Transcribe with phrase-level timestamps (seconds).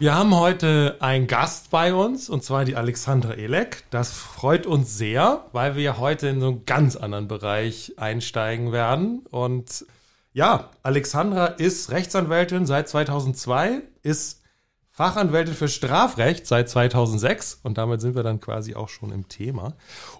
[0.00, 3.84] Wir haben heute einen Gast bei uns und zwar die Alexandra Elek.
[3.90, 9.26] Das freut uns sehr, weil wir heute in so einen ganz anderen Bereich einsteigen werden.
[9.30, 9.84] Und
[10.32, 14.40] ja, Alexandra ist Rechtsanwältin seit 2002, ist
[14.88, 19.74] Fachanwältin für Strafrecht seit 2006 und damit sind wir dann quasi auch schon im Thema.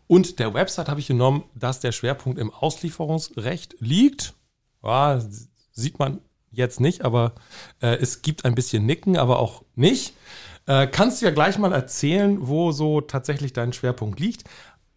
[0.07, 4.35] Und der Website habe ich genommen, dass der Schwerpunkt im Auslieferungsrecht liegt.
[4.83, 5.23] Ja,
[5.73, 6.21] sieht man
[6.61, 7.33] jetzt nicht, aber
[7.81, 10.15] äh, es gibt ein bisschen Nicken, aber auch nicht.
[10.67, 14.45] Äh, kannst du ja gleich mal erzählen, wo so tatsächlich dein Schwerpunkt liegt.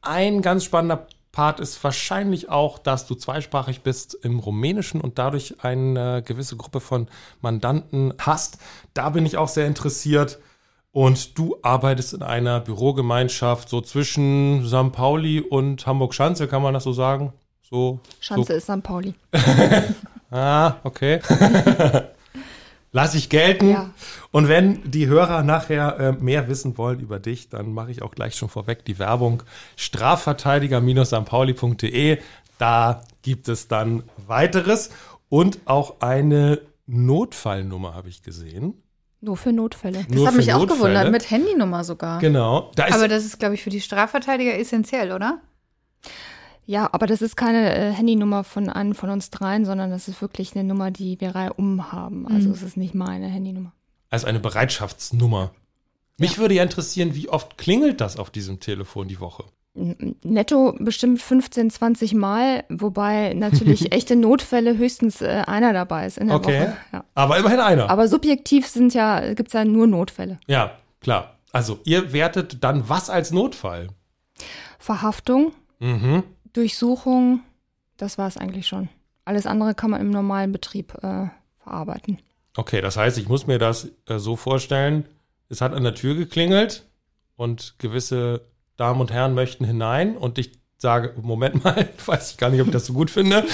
[0.01, 5.63] Ein ganz spannender Part ist wahrscheinlich auch, dass du zweisprachig bist im Rumänischen und dadurch
[5.63, 7.07] eine gewisse Gruppe von
[7.41, 8.59] Mandanten hast.
[8.93, 10.39] Da bin ich auch sehr interessiert.
[10.91, 14.91] Und du arbeitest in einer Bürogemeinschaft so zwischen St.
[14.91, 17.33] Pauli und Hamburg-Schanze, kann man das so sagen?
[17.73, 18.55] So, Schanze so.
[18.57, 18.83] ist St.
[18.83, 19.15] Pauli.
[20.29, 21.19] Ah, okay.
[22.91, 23.69] Lass ich gelten.
[23.69, 23.91] Ja.
[24.31, 28.15] Und wenn die Hörer nachher äh, mehr wissen wollen über dich, dann mache ich auch
[28.15, 29.43] gleich schon vorweg die Werbung
[29.75, 32.17] strafverteidiger-sampauli.de.
[32.57, 34.89] Da gibt es dann weiteres
[35.29, 38.81] und auch eine Notfallnummer habe ich gesehen.
[39.21, 40.03] Nur für Notfälle.
[40.07, 42.17] Das Nur hat mich auch gewundert, mit Handynummer sogar.
[42.17, 42.71] Genau.
[42.75, 45.41] Da Aber das ist, glaube ich, für die Strafverteidiger essentiell, oder?
[46.65, 50.21] Ja, aber das ist keine äh, Handynummer von einem von uns dreien, sondern das ist
[50.21, 52.27] wirklich eine Nummer, die wir reihum haben.
[52.27, 52.53] Also mhm.
[52.53, 53.73] es ist nicht meine Handynummer.
[54.09, 55.51] Also eine Bereitschaftsnummer.
[56.17, 56.37] Mich ja.
[56.37, 59.43] würde ja interessieren, wie oft klingelt das auf diesem Telefon die Woche?
[59.75, 66.27] Netto bestimmt 15, 20 Mal, wobei natürlich echte Notfälle höchstens äh, einer dabei ist in
[66.27, 66.61] der okay.
[66.61, 66.77] Woche.
[66.91, 67.03] Ja.
[67.15, 67.89] Aber immerhin einer.
[67.89, 70.37] Aber subjektiv sind ja, gibt es ja nur Notfälle.
[70.45, 71.39] Ja, klar.
[71.51, 73.87] Also ihr wertet dann was als Notfall?
[74.77, 75.53] Verhaftung.
[75.79, 76.23] Mhm.
[76.53, 77.41] Durchsuchung,
[77.97, 78.89] das war es eigentlich schon.
[79.25, 81.27] Alles andere kann man im normalen Betrieb äh,
[81.57, 82.19] verarbeiten.
[82.55, 85.05] Okay, das heißt, ich muss mir das äh, so vorstellen,
[85.49, 86.87] es hat an der Tür geklingelt
[87.35, 88.41] und gewisse
[88.77, 92.67] Damen und Herren möchten hinein und ich sage, Moment mal, weiß ich gar nicht, ob
[92.67, 93.45] ich das so gut finde.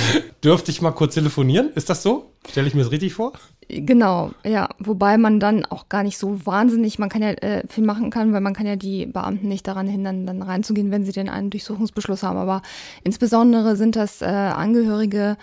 [0.44, 1.72] Dürfte ich mal kurz telefonieren?
[1.76, 2.32] Ist das so?
[2.50, 3.34] Stelle ich mir das richtig vor?
[3.70, 4.68] Genau, ja.
[4.80, 8.34] Wobei man dann auch gar nicht so wahnsinnig, man kann ja äh, viel machen kann,
[8.34, 11.52] weil man kann ja die Beamten nicht daran hindern, dann reinzugehen, wenn sie denn einen
[11.52, 12.38] Durchsuchungsbeschluss haben.
[12.38, 12.64] Aber
[13.04, 15.38] insbesondere sind das äh, Angehörige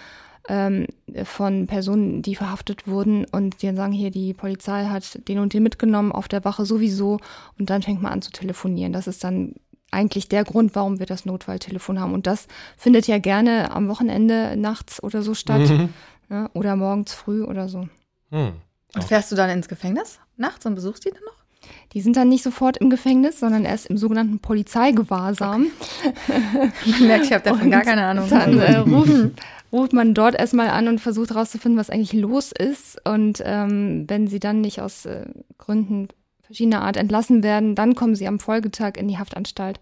[0.49, 0.87] ähm,
[1.25, 5.53] von Personen, die verhaftet wurden und die dann sagen, hier, die Polizei hat den und
[5.53, 7.19] den mitgenommen, auf der Wache sowieso.
[7.61, 8.93] Und dann fängt man an zu telefonieren.
[8.93, 9.55] Das ist dann
[9.91, 12.13] eigentlich der Grund, warum wir das Notfalltelefon haben.
[12.13, 15.69] Und das findet ja gerne am Wochenende nachts oder so statt.
[15.69, 15.89] Mhm.
[16.29, 17.89] Ja, oder morgens früh oder so.
[18.31, 18.53] Hm.
[18.95, 21.37] Und fährst du dann ins Gefängnis nachts und besuchst die dann noch?
[21.93, 25.69] Die sind dann nicht sofort im Gefängnis, sondern erst im sogenannten Polizeigewahrsam.
[26.27, 26.73] Okay.
[26.87, 28.29] man merkt, ich habe davon und gar keine Ahnung.
[28.29, 29.35] Dann äh, rufen,
[29.73, 32.99] ruft man dort erstmal an und versucht herauszufinden, was eigentlich los ist.
[33.07, 35.27] Und ähm, wenn sie dann nicht aus äh,
[35.59, 36.09] Gründen
[36.47, 39.81] verschiedener Art entlassen werden, dann kommen sie am Folgetag in die Haftanstalt.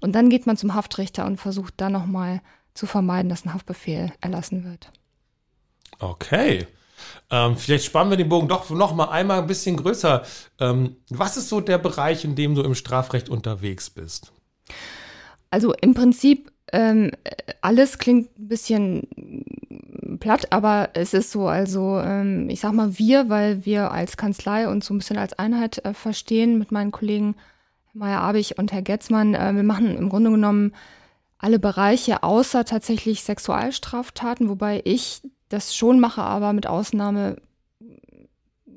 [0.00, 2.40] Und dann geht man zum Haftrichter und versucht dann nochmal
[2.74, 4.90] zu vermeiden, dass ein Haftbefehl erlassen wird.
[5.98, 6.66] Okay.
[7.30, 10.24] Ähm, vielleicht spannen wir den Bogen doch noch mal einmal ein bisschen größer.
[10.60, 14.32] Ähm, was ist so der Bereich, in dem du im Strafrecht unterwegs bist?
[15.50, 17.10] Also im Prinzip ähm,
[17.60, 19.06] alles klingt ein bisschen
[20.18, 24.68] platt, aber es ist so, also ähm, ich sag mal wir, weil wir als Kanzlei
[24.68, 27.36] uns so ein bisschen als Einheit äh, verstehen mit meinen Kollegen
[27.92, 29.34] Meier Abich und Herr Getzmann.
[29.34, 30.72] Äh, wir machen im Grunde genommen
[31.38, 37.36] alle Bereiche außer tatsächlich Sexualstraftaten, wobei ich das schon mache, aber mit Ausnahme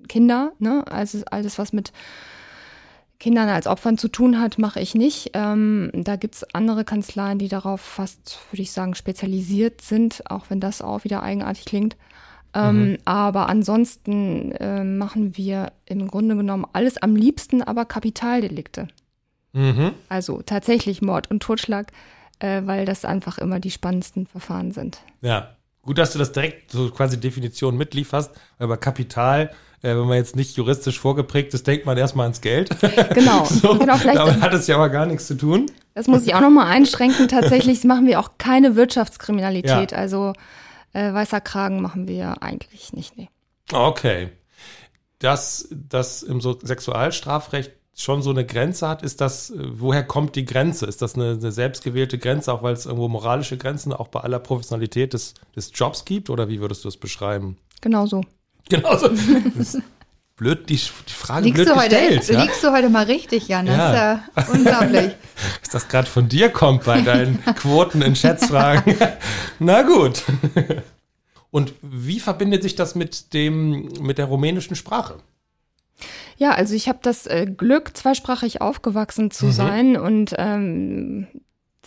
[0.08, 0.86] Kinder, ne?
[0.88, 1.92] Also alles, was mit
[3.20, 5.32] Kindern als Opfern zu tun hat, mache ich nicht.
[5.34, 10.60] Ähm, da gibt's andere Kanzleien, die darauf fast, würde ich sagen, spezialisiert sind, auch wenn
[10.60, 11.98] das auch wieder eigenartig klingt.
[12.54, 12.98] Ähm, mhm.
[13.06, 18.88] Aber ansonsten äh, machen wir im Grunde genommen alles am liebsten, aber Kapitaldelikte.
[19.54, 19.94] Mhm.
[20.10, 21.92] Also tatsächlich Mord und Totschlag,
[22.40, 25.00] äh, weil das einfach immer die spannendsten Verfahren sind.
[25.22, 30.18] Ja, gut, dass du das direkt so quasi Definition mitlieferst, bei Kapital äh, wenn man
[30.18, 32.70] jetzt nicht juristisch vorgeprägt ist, denkt man erstmal ans Geld.
[33.14, 33.46] Genau.
[33.50, 35.68] so, genau vielleicht damit hat es ja aber gar nichts zu tun.
[35.94, 37.28] Das muss ich auch nochmal einschränken.
[37.30, 39.92] Tatsächlich machen wir auch keine Wirtschaftskriminalität.
[39.92, 39.98] Ja.
[39.98, 40.34] Also
[40.94, 43.30] Äh, weißer Kragen machen wir eigentlich nicht, nee.
[43.72, 44.30] Okay.
[45.20, 50.36] Dass das im so Sexualstrafrecht schon so eine Grenze hat, ist das, äh, woher kommt
[50.36, 50.86] die Grenze?
[50.86, 54.40] Ist das eine, eine selbstgewählte Grenze, auch weil es irgendwo moralische Grenzen auch bei aller
[54.40, 56.30] Professionalität des, des Jobs gibt?
[56.30, 57.58] Oder wie würdest du es beschreiben?
[57.82, 58.24] Genau so.
[58.70, 59.10] Genau so.
[60.36, 62.28] blöd, die, die Frage liegst blöd du heute, gestellt.
[62.30, 62.42] Ja?
[62.44, 63.66] Liegst du heute mal richtig, Jan?
[63.66, 64.14] Das Ja.
[64.14, 65.16] ist ja unglaublich.
[65.62, 68.96] Dass das gerade von dir kommt bei deinen Quoten in Schätzfragen.
[69.60, 70.24] Na gut.
[71.50, 75.16] Und wie verbindet sich das mit dem, mit der rumänischen Sprache?
[76.38, 79.52] Ja, also ich habe das äh, Glück, zweisprachig aufgewachsen zu Mhm.
[79.52, 81.28] sein und ähm,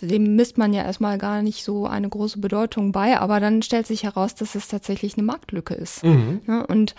[0.01, 3.87] dem misst man ja erstmal gar nicht so eine große Bedeutung bei, aber dann stellt
[3.87, 6.03] sich heraus, dass es tatsächlich eine Marktlücke ist.
[6.03, 6.41] Mhm.
[6.45, 6.65] Ne?
[6.67, 6.95] Und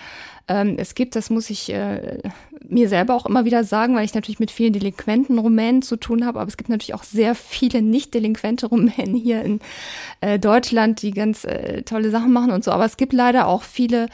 [0.49, 2.19] ähm, es gibt, das muss ich äh,
[2.69, 6.25] mir selber auch immer wieder sagen, weil ich natürlich mit vielen delinquenten Rumänen zu tun
[6.25, 9.61] habe, aber es gibt natürlich auch sehr viele nicht delinquente Rumänen hier in
[10.21, 12.71] äh, Deutschland, die ganz äh, tolle Sachen machen und so.
[12.71, 14.09] Aber es gibt leider auch viele,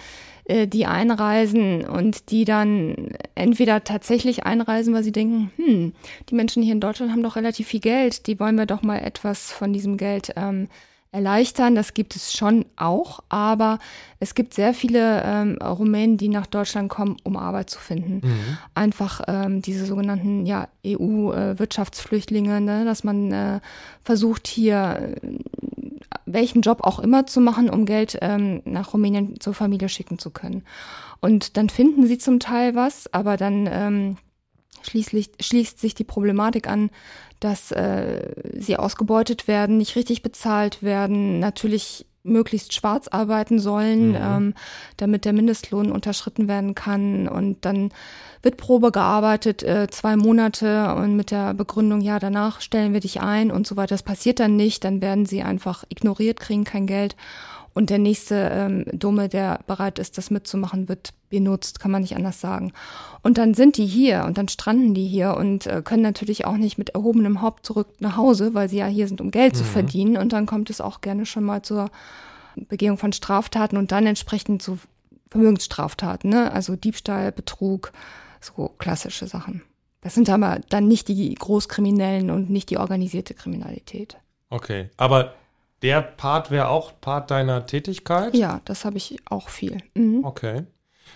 [0.49, 5.93] äh, die einreisen und die dann entweder tatsächlich einreisen, weil sie denken, hm,
[6.29, 8.99] die Menschen hier in Deutschland haben doch relativ viel Geld, die wollen wir doch mal
[8.99, 10.69] etwas von diesem Geld ähm,
[11.13, 11.75] erleichtern.
[11.75, 13.79] Das gibt es schon auch, aber
[14.21, 18.21] es gibt sehr viele ähm, Rumänen, die nach Deutschland kommen, um Arbeit zu finden.
[18.75, 23.61] Einfach ähm, diese sogenannten ja, EU-Wirtschaftsflüchtlinge, ne, dass man äh,
[24.03, 25.31] versucht hier äh,
[26.33, 30.31] welchen Job auch immer zu machen, um Geld ähm, nach Rumänien zur Familie schicken zu
[30.31, 30.65] können.
[31.21, 34.17] Und dann finden sie zum Teil was, aber dann ähm,
[34.83, 36.91] schließlich, schließt sich die Problematik an,
[37.41, 44.17] dass äh, sie ausgebeutet werden, nicht richtig bezahlt werden, natürlich möglichst schwarz arbeiten sollen, Mhm.
[44.21, 44.55] ähm,
[44.97, 47.29] damit der Mindestlohn unterschritten werden kann.
[47.29, 47.91] Und dann
[48.43, 53.21] wird Probe gearbeitet, äh, zwei Monate und mit der Begründung, ja, danach stellen wir dich
[53.21, 53.95] ein und so weiter.
[53.95, 57.17] Das passiert dann nicht, dann werden sie einfach ignoriert, kriegen kein Geld.
[57.79, 62.17] Und der nächste ähm, Dumme, der bereit ist, das mitzumachen, wird benutzt, kann man nicht
[62.17, 62.73] anders sagen.
[63.23, 66.57] Und dann sind die hier und dann stranden die hier und äh, können natürlich auch
[66.57, 69.63] nicht mit erhobenem Haupt zurück nach Hause, weil sie ja hier sind, um Geld zu
[69.63, 70.17] verdienen.
[70.17, 71.89] Und dann kommt es auch gerne schon mal zur
[72.57, 74.81] Begehung von Straftaten und dann entsprechend zu
[75.31, 76.51] Vermögensstraftaten, ne?
[76.51, 77.93] also Diebstahl, Betrug,
[78.41, 79.63] so klassische Sachen.
[80.01, 84.17] Das sind aber dann nicht die Großkriminellen und nicht die organisierte Kriminalität.
[84.51, 84.91] Okay.
[84.97, 85.35] Aber
[85.83, 88.35] der Part wäre auch Part deiner Tätigkeit?
[88.35, 89.79] Ja, das habe ich auch viel.
[89.95, 90.25] Mhm.
[90.25, 90.65] Okay.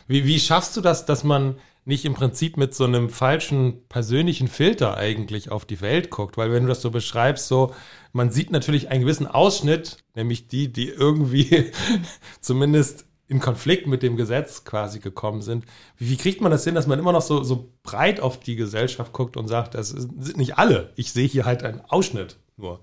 [0.06, 4.46] Wie, wie schaffst du das, dass man nicht im Prinzip mit so einem falschen persönlichen
[4.46, 6.36] Filter eigentlich auf die Welt guckt?
[6.36, 7.74] Weil wenn du das so beschreibst, so,
[8.12, 11.72] man sieht natürlich einen gewissen Ausschnitt, nämlich die, die irgendwie
[12.40, 15.64] zumindest in Konflikt mit dem Gesetz quasi gekommen sind.
[15.96, 18.56] Wie, wie kriegt man das hin, dass man immer noch so, so breit auf die
[18.56, 20.92] Gesellschaft guckt und sagt, das sind nicht alle.
[20.96, 22.80] Ich sehe hier halt einen Ausschnitt nur.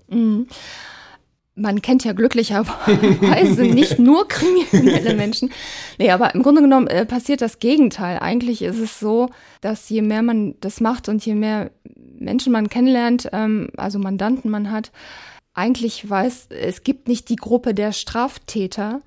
[1.60, 5.50] Man kennt ja glücklicherweise nicht nur kriminelle Menschen.
[5.98, 8.18] Nee, aber im Grunde genommen äh, passiert das Gegenteil.
[8.18, 9.28] Eigentlich ist es so,
[9.60, 11.70] dass je mehr man das macht und je mehr
[12.18, 14.90] Menschen man kennenlernt, ähm, also Mandanten man hat,
[15.52, 19.02] eigentlich weiß, es gibt nicht die Gruppe der Straftäter,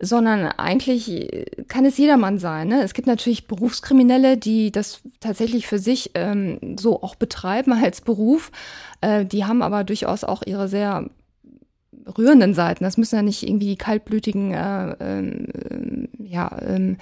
[0.00, 2.68] sondern eigentlich äh, kann es jedermann sein.
[2.68, 2.82] Ne?
[2.82, 8.50] Es gibt natürlich Berufskriminelle, die das tatsächlich für sich ähm, so auch betreiben als Beruf.
[9.00, 11.08] Äh, die haben aber durchaus auch ihre sehr
[12.06, 12.84] rührenden Seiten.
[12.84, 16.96] Das müssen ja nicht irgendwie die kaltblütigen äh, ähm, ja, ähm,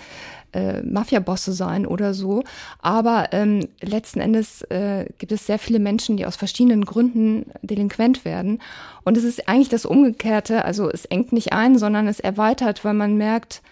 [0.52, 2.44] äh, Mafia-Bosse sein oder so.
[2.80, 8.24] Aber ähm, letzten Endes äh, gibt es sehr viele Menschen, die aus verschiedenen Gründen delinquent
[8.24, 8.60] werden.
[9.04, 10.64] Und es ist eigentlich das Umgekehrte.
[10.64, 13.62] Also es engt nicht ein, sondern es erweitert, weil man merkt,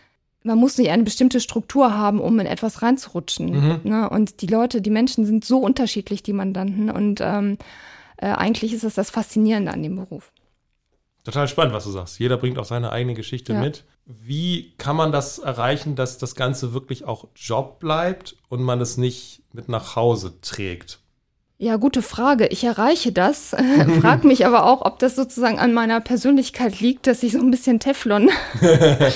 [0.43, 3.50] man muss nicht eine bestimmte Struktur haben, um in etwas reinzurutschen.
[3.50, 3.81] Mhm.
[3.85, 4.09] Ne?
[4.09, 6.90] Und die Leute, die Menschen sind so unterschiedlich, die Mandanten.
[6.90, 7.59] Und ähm,
[8.16, 10.33] äh, eigentlich ist es das Faszinierende an dem Beruf.
[11.25, 12.19] Total spannend, was du sagst.
[12.19, 13.61] Jeder bringt auch seine eigene Geschichte Ja.
[13.61, 13.85] mit.
[14.07, 18.97] Wie kann man das erreichen, dass das Ganze wirklich auch Job bleibt und man es
[18.97, 20.99] nicht mit nach Hause trägt?
[21.59, 22.47] Ja, gute Frage.
[22.47, 23.55] Ich erreiche das,
[24.00, 27.50] frag mich aber auch, ob das sozusagen an meiner Persönlichkeit liegt, dass ich so ein
[27.50, 28.31] bisschen Teflon
[28.62, 29.11] Ja,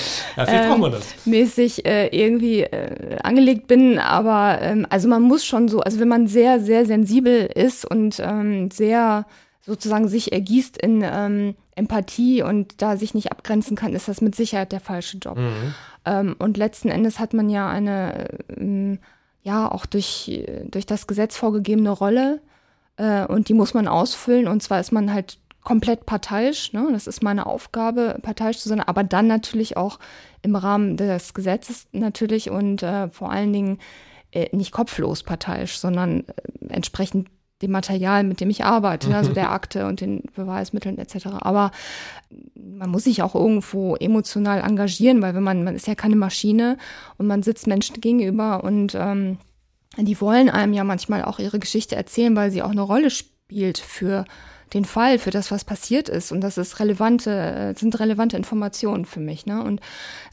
[0.47, 0.93] Ähm,
[1.25, 6.07] mäßig äh, irgendwie äh, angelegt bin, aber ähm, also man muss schon so, also wenn
[6.07, 9.25] man sehr, sehr sensibel ist und ähm, sehr
[9.65, 14.35] sozusagen sich ergießt in ähm, Empathie und da sich nicht abgrenzen kann, ist das mit
[14.35, 15.37] Sicherheit der falsche Job.
[16.05, 18.99] Ähm, und letzten Endes hat man ja eine, ähm,
[19.41, 22.41] ja, auch durch, durch das Gesetz vorgegebene Rolle
[22.97, 26.87] äh, und die muss man ausfüllen und zwar ist man halt komplett parteiisch, ne?
[26.91, 29.99] das ist meine Aufgabe, parteiisch zu sein, aber dann natürlich auch
[30.43, 33.79] im Rahmen des Gesetzes natürlich und äh, vor allen Dingen
[34.31, 37.29] äh, nicht kopflos parteiisch, sondern äh, entsprechend
[37.61, 41.27] dem Material, mit dem ich arbeite, also der Akte und den Beweismitteln etc.
[41.39, 41.71] Aber
[42.55, 46.77] man muss sich auch irgendwo emotional engagieren, weil wenn man, man ist ja keine Maschine
[47.17, 49.37] und man sitzt Menschen gegenüber und ähm,
[49.97, 53.77] die wollen einem ja manchmal auch ihre Geschichte erzählen, weil sie auch eine Rolle spielt
[53.77, 54.25] für
[54.73, 56.31] den Fall, für das, was passiert ist.
[56.31, 59.45] Und das ist relevante, äh, sind relevante Informationen für mich.
[59.45, 59.63] Ne?
[59.63, 59.79] Und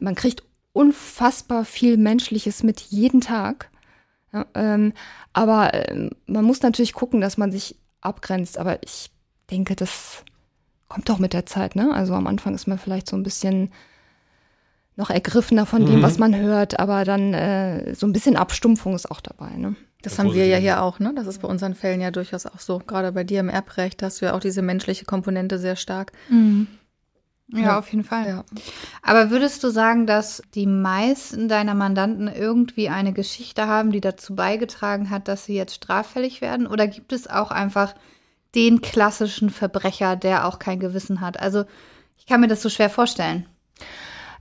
[0.01, 3.71] man kriegt unfassbar viel Menschliches mit jeden Tag.
[4.33, 4.93] Ja, ähm,
[5.33, 8.59] aber ähm, man muss natürlich gucken, dass man sich abgrenzt.
[8.59, 9.11] Aber ich
[9.51, 10.25] denke, das
[10.89, 11.77] kommt doch mit der Zeit.
[11.77, 11.93] Ne?
[11.93, 13.71] Also am Anfang ist man vielleicht so ein bisschen
[14.97, 16.03] noch ergriffener von dem, mhm.
[16.03, 19.57] was man hört, aber dann äh, so ein bisschen Abstumpfung ist auch dabei.
[19.57, 19.75] Ne?
[20.03, 21.13] Das haben wir ja hier auch, ne?
[21.15, 22.79] Das ist bei unseren Fällen ja durchaus auch so.
[22.79, 26.13] Gerade bei dir im Erbrecht hast du ja auch diese menschliche Komponente sehr stark.
[26.29, 26.67] Mhm.
[27.53, 28.27] Ja, ja, auf jeden Fall.
[28.27, 28.45] Ja.
[29.03, 34.35] Aber würdest du sagen, dass die meisten deiner Mandanten irgendwie eine Geschichte haben, die dazu
[34.35, 36.67] beigetragen hat, dass sie jetzt straffällig werden?
[36.67, 37.95] Oder gibt es auch einfach
[38.55, 41.39] den klassischen Verbrecher, der auch kein Gewissen hat?
[41.39, 41.65] Also
[42.17, 43.47] ich kann mir das so schwer vorstellen.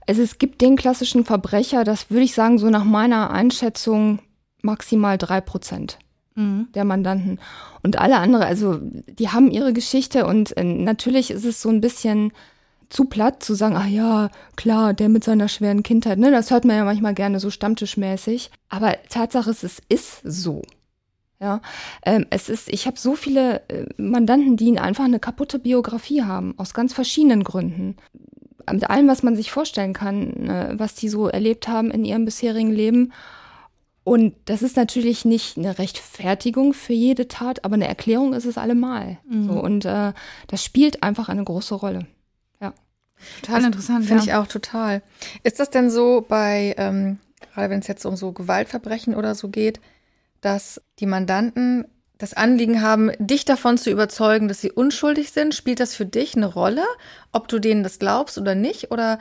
[0.06, 4.20] Also es gibt den klassischen Verbrecher, das würde ich sagen, so nach meiner Einschätzung
[4.62, 5.98] maximal drei Prozent
[6.34, 6.68] mhm.
[6.74, 7.40] der Mandanten.
[7.82, 11.80] Und alle andere, also die haben ihre Geschichte und äh, natürlich ist es so ein
[11.80, 12.32] bisschen
[12.92, 16.64] zu platt zu sagen, ach ja, klar, der mit seiner schweren Kindheit, ne, das hört
[16.64, 18.50] man ja manchmal gerne so stammtischmäßig.
[18.68, 20.62] Aber Tatsache ist, es ist so.
[21.40, 21.60] Ja,
[22.04, 26.54] ähm, es ist, ich habe so viele äh, Mandanten, die einfach eine kaputte Biografie haben,
[26.56, 27.96] aus ganz verschiedenen Gründen.
[28.70, 32.26] Mit allem, was man sich vorstellen kann, äh, was die so erlebt haben in ihrem
[32.26, 33.12] bisherigen Leben.
[34.04, 38.58] Und das ist natürlich nicht eine Rechtfertigung für jede Tat, aber eine Erklärung ist es
[38.58, 39.18] allemal.
[39.28, 39.48] Mhm.
[39.48, 40.12] So, und äh,
[40.46, 42.06] das spielt einfach eine große Rolle.
[43.40, 44.04] Total also, interessant.
[44.06, 44.32] Finde ja.
[44.32, 45.02] ich auch total.
[45.42, 49.48] Ist das denn so bei, ähm, gerade wenn es jetzt um so Gewaltverbrechen oder so
[49.48, 49.80] geht,
[50.40, 51.86] dass die Mandanten
[52.18, 55.54] das Anliegen haben, dich davon zu überzeugen, dass sie unschuldig sind?
[55.54, 56.84] Spielt das für dich eine Rolle,
[57.32, 58.90] ob du denen das glaubst oder nicht?
[58.90, 59.18] Oder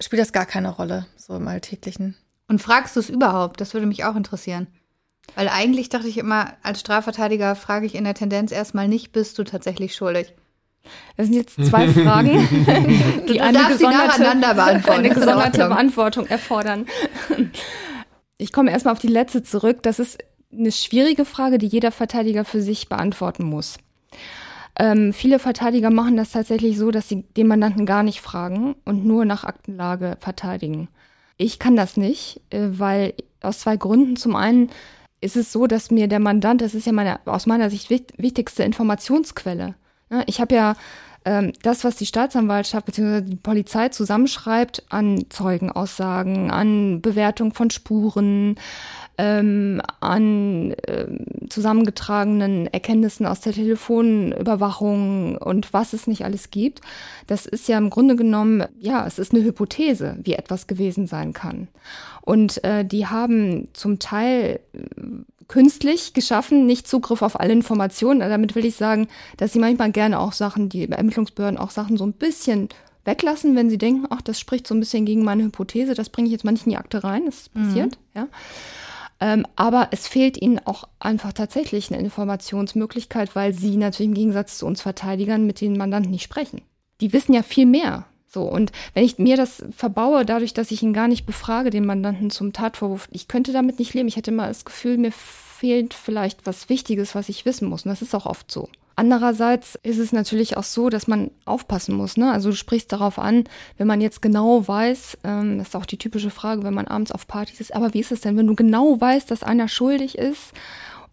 [0.00, 2.16] spielt das gar keine Rolle, so im Alltäglichen?
[2.46, 3.60] Und fragst du es überhaupt?
[3.60, 4.68] Das würde mich auch interessieren.
[5.34, 9.38] Weil eigentlich dachte ich immer, als Strafverteidiger frage ich in der Tendenz erstmal nicht, bist
[9.38, 10.34] du tatsächlich schuldig?
[11.16, 12.30] Das sind jetzt zwei Fragen,
[13.28, 16.86] die eine gesonderte, eine gesonderte Beantwortung erfordern.
[18.36, 19.82] Ich komme erstmal auf die letzte zurück.
[19.82, 20.18] Das ist
[20.52, 23.78] eine schwierige Frage, die jeder Verteidiger für sich beantworten muss.
[24.76, 29.04] Ähm, viele Verteidiger machen das tatsächlich so, dass sie den Mandanten gar nicht fragen und
[29.04, 30.88] nur nach Aktenlage verteidigen.
[31.36, 34.16] Ich kann das nicht, äh, weil aus zwei Gründen.
[34.16, 34.70] Zum einen
[35.20, 38.64] ist es so, dass mir der Mandant, das ist ja meine, aus meiner Sicht wichtigste
[38.64, 39.74] Informationsquelle.
[40.26, 40.74] Ich habe ja
[41.24, 43.22] ähm, das, was die Staatsanwaltschaft bzw.
[43.22, 48.56] die Polizei zusammenschreibt an Zeugenaussagen, an Bewertung von Spuren,
[49.16, 56.80] ähm, an ähm, zusammengetragenen Erkenntnissen aus der Telefonüberwachung und was es nicht alles gibt.
[57.28, 61.32] Das ist ja im Grunde genommen, ja, es ist eine Hypothese, wie etwas gewesen sein
[61.32, 61.68] kann.
[62.22, 64.80] Und äh, die haben zum Teil äh,
[65.46, 68.20] künstlich geschaffen, nicht Zugriff auf alle Informationen.
[68.20, 69.06] Damit will ich sagen,
[69.36, 72.68] dass sie manchmal gerne auch Sachen, die Ermittlungsbehörden auch Sachen so ein bisschen
[73.04, 76.26] weglassen, wenn sie denken, ach, das spricht so ein bisschen gegen meine Hypothese, das bringe
[76.26, 78.20] ich jetzt mal nicht in die Akte rein, das ist passiert, mhm.
[78.20, 78.26] ja.
[79.24, 84.58] Ähm, aber es fehlt ihnen auch einfach tatsächlich eine Informationsmöglichkeit, weil sie natürlich im Gegensatz
[84.58, 86.60] zu uns Verteidigern mit den Mandanten nicht sprechen.
[87.00, 88.04] Die wissen ja viel mehr.
[88.28, 91.86] So, und wenn ich mir das verbaue, dadurch, dass ich ihn gar nicht befrage, den
[91.86, 94.08] Mandanten zum Tatvorwurf, ich könnte damit nicht leben.
[94.08, 97.86] Ich hätte immer das Gefühl, mir fehlt vielleicht was Wichtiges, was ich wissen muss.
[97.86, 98.68] Und das ist auch oft so.
[98.96, 102.16] Andererseits ist es natürlich auch so, dass man aufpassen muss.
[102.16, 102.30] Ne?
[102.30, 103.44] Also du sprichst darauf an,
[103.76, 107.10] wenn man jetzt genau weiß, ähm, das ist auch die typische Frage, wenn man abends
[107.10, 110.16] auf Partys ist, aber wie ist es denn, wenn du genau weißt, dass einer schuldig
[110.16, 110.52] ist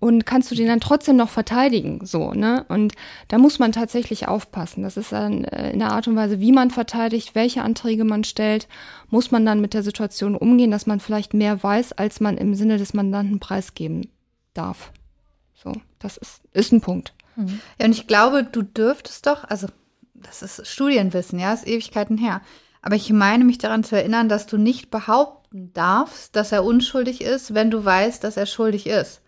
[0.02, 2.66] und kannst du den dann trotzdem noch verteidigen, so, ne?
[2.70, 2.94] Und
[3.28, 4.82] da muss man tatsächlich aufpassen.
[4.82, 8.24] Das ist dann äh, in der Art und Weise, wie man verteidigt, welche Anträge man
[8.24, 8.68] stellt,
[9.12, 12.56] muss man dann mit der Situation umgehen, dass man vielleicht mehr weiß, als man im
[12.56, 14.10] Sinne des Mandanten preisgeben
[14.56, 14.92] darf.
[15.54, 17.14] So, das ist, ist ein Punkt.
[17.36, 17.60] Mhm.
[17.80, 19.68] Ja, und ich glaube, du dürftest doch, also
[20.14, 22.42] das ist Studienwissen, ja, ist Ewigkeiten her.
[22.82, 27.22] Aber ich meine mich daran zu erinnern, dass du nicht behaupten darfst, dass er unschuldig
[27.22, 29.22] ist, wenn du weißt, dass er schuldig ist.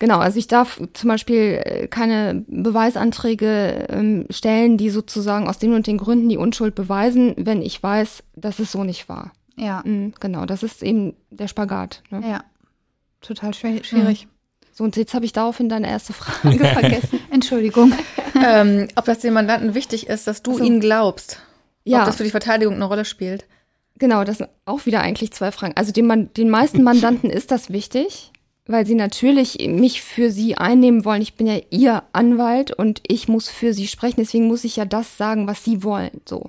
[0.00, 5.72] Genau, also ich darf zum Beispiel äh, keine Beweisanträge ähm, stellen, die sozusagen aus den
[5.72, 9.32] und den Gründen die Unschuld beweisen, wenn ich weiß, dass es so nicht war.
[9.56, 9.82] Ja.
[9.84, 12.02] Mhm, genau, das ist eben der Spagat.
[12.10, 12.28] Ne?
[12.28, 12.44] Ja,
[13.20, 13.92] total schwierig.
[13.92, 14.33] Mhm.
[14.76, 17.20] So, und jetzt habe ich daraufhin deine erste Frage vergessen.
[17.30, 17.92] Entschuldigung.
[18.44, 21.40] ähm, ob das dem Mandanten wichtig ist, dass du also, ihnen glaubst.
[21.84, 22.00] Ja.
[22.00, 23.44] Ob das für die Verteidigung eine Rolle spielt.
[23.98, 25.74] Genau, das sind auch wieder eigentlich zwei Fragen.
[25.76, 28.32] Also den, den meisten Mandanten ist das wichtig.
[28.66, 31.22] weil sie natürlich mich für sie einnehmen wollen.
[31.22, 34.16] Ich bin ja ihr Anwalt und ich muss für sie sprechen.
[34.18, 36.20] Deswegen muss ich ja das sagen, was sie wollen.
[36.28, 36.46] So.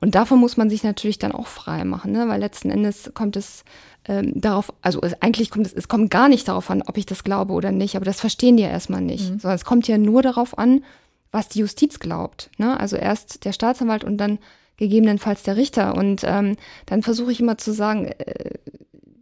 [0.00, 2.28] Und davon muss man sich natürlich dann auch frei machen, ne?
[2.28, 3.64] weil letzten Endes kommt es
[4.06, 7.06] ähm, darauf, also es, eigentlich kommt es, es kommt gar nicht darauf an, ob ich
[7.06, 9.38] das glaube oder nicht, aber das verstehen die ja erstmal nicht, mhm.
[9.38, 10.84] sondern es kommt ja nur darauf an,
[11.32, 12.50] was die Justiz glaubt.
[12.58, 12.78] Ne?
[12.78, 14.38] Also erst der Staatsanwalt und dann
[14.76, 15.96] gegebenenfalls der Richter.
[15.96, 16.56] Und ähm,
[16.86, 18.50] dann versuche ich immer zu sagen, äh,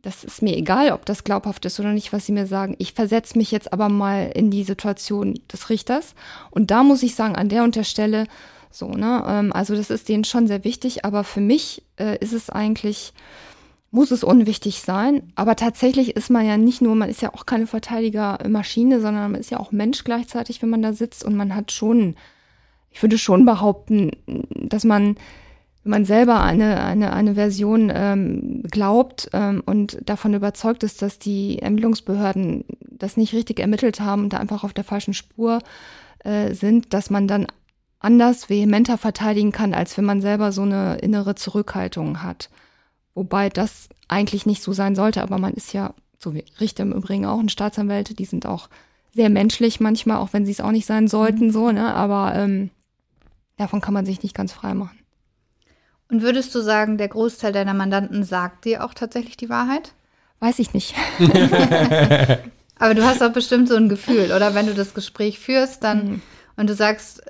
[0.02, 2.74] das ist mir egal, ob das glaubhaft ist oder nicht, was sie mir sagen.
[2.78, 6.14] Ich versetze mich jetzt aber mal in die Situation des Richters.
[6.50, 8.26] Und da muss ich sagen, an der und der Stelle,
[8.70, 12.32] so, ne, ähm, also das ist denen schon sehr wichtig, aber für mich äh, ist
[12.32, 13.12] es eigentlich,
[13.92, 15.32] muss es unwichtig sein.
[15.36, 19.40] Aber tatsächlich ist man ja nicht nur, man ist ja auch keine Verteidigermaschine, sondern man
[19.40, 22.16] ist ja auch Mensch gleichzeitig, wenn man da sitzt und man hat schon,
[22.90, 24.10] ich würde schon behaupten,
[24.50, 25.16] dass man
[25.84, 31.18] wenn man selber eine, eine, eine Version ähm, glaubt ähm, und davon überzeugt ist, dass
[31.18, 35.58] die Ermittlungsbehörden das nicht richtig ermittelt haben und da einfach auf der falschen Spur
[36.20, 37.48] äh, sind, dass man dann
[37.98, 42.48] anders, vehementer verteidigen kann, als wenn man selber so eine innere Zurückhaltung hat.
[43.14, 46.92] Wobei das eigentlich nicht so sein sollte, aber man ist ja, so wie Richter im
[46.92, 48.68] Übrigen auch, ein Staatsanwälte, die sind auch
[49.14, 51.50] sehr menschlich manchmal, auch wenn sie es auch nicht sein sollten, mhm.
[51.50, 51.94] so, ne?
[51.94, 52.70] Aber ähm,
[53.58, 54.98] davon kann man sich nicht ganz frei machen.
[56.08, 59.92] Und würdest du sagen, der Großteil deiner Mandanten sagt dir auch tatsächlich die Wahrheit?
[60.40, 60.94] Weiß ich nicht.
[62.78, 66.04] Aber du hast auch bestimmt so ein Gefühl, oder wenn du das Gespräch führst, dann
[66.04, 66.22] mhm.
[66.56, 67.22] und du sagst,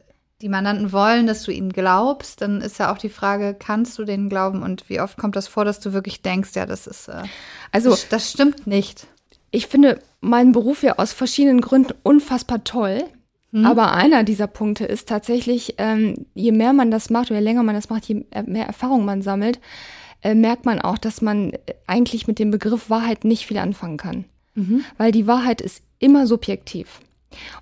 [0.42, 4.04] die Mandanten wollen, dass du ihnen glaubst, dann ist ja auch die Frage, kannst du
[4.04, 7.08] denen glauben und wie oft kommt das vor, dass du wirklich denkst, ja, das ist
[7.08, 7.22] äh,
[7.70, 9.06] also das, das stimmt nicht.
[9.52, 13.04] Ich finde meinen Beruf ja aus verschiedenen Gründen unfassbar toll.
[13.52, 13.66] Mhm.
[13.66, 17.62] Aber einer dieser Punkte ist tatsächlich, ähm, je mehr man das macht oder je länger
[17.62, 19.60] man das macht, je mehr Erfahrung man sammelt,
[20.22, 21.52] äh, merkt man auch, dass man
[21.86, 24.24] eigentlich mit dem Begriff Wahrheit nicht viel anfangen kann.
[24.54, 24.84] Mhm.
[24.96, 27.00] Weil die Wahrheit ist immer subjektiv.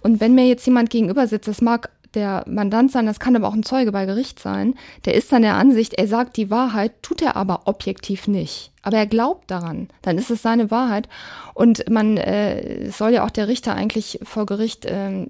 [0.01, 3.49] Und wenn mir jetzt jemand gegenüber sitzt, das mag der Mandant sein, das kann aber
[3.49, 4.75] auch ein Zeuge bei Gericht sein,
[5.05, 8.73] der ist dann der Ansicht, er sagt die Wahrheit, tut er aber objektiv nicht.
[8.83, 11.09] Aber er glaubt daran, dann ist es seine Wahrheit.
[11.55, 15.27] Und man äh, soll ja auch der Richter eigentlich vor Gericht äh,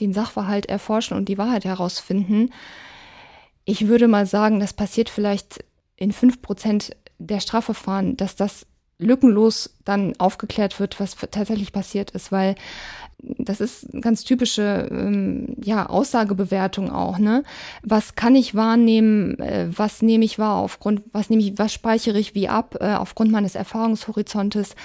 [0.00, 2.50] den Sachverhalt erforschen und die Wahrheit herausfinden.
[3.64, 5.64] Ich würde mal sagen, das passiert vielleicht
[5.96, 8.66] in fünf Prozent der Strafverfahren, dass das
[8.98, 12.54] lückenlos dann aufgeklärt wird, was tatsächlich passiert ist, weil
[13.38, 17.42] das ist ganz typische ähm, ja, Aussagebewertung auch, ne?
[17.82, 22.18] Was kann ich wahrnehmen, äh, was nehme ich wahr aufgrund, was nehme ich, was speichere
[22.18, 24.76] ich wie ab, äh, aufgrund meines Erfahrungshorizontes,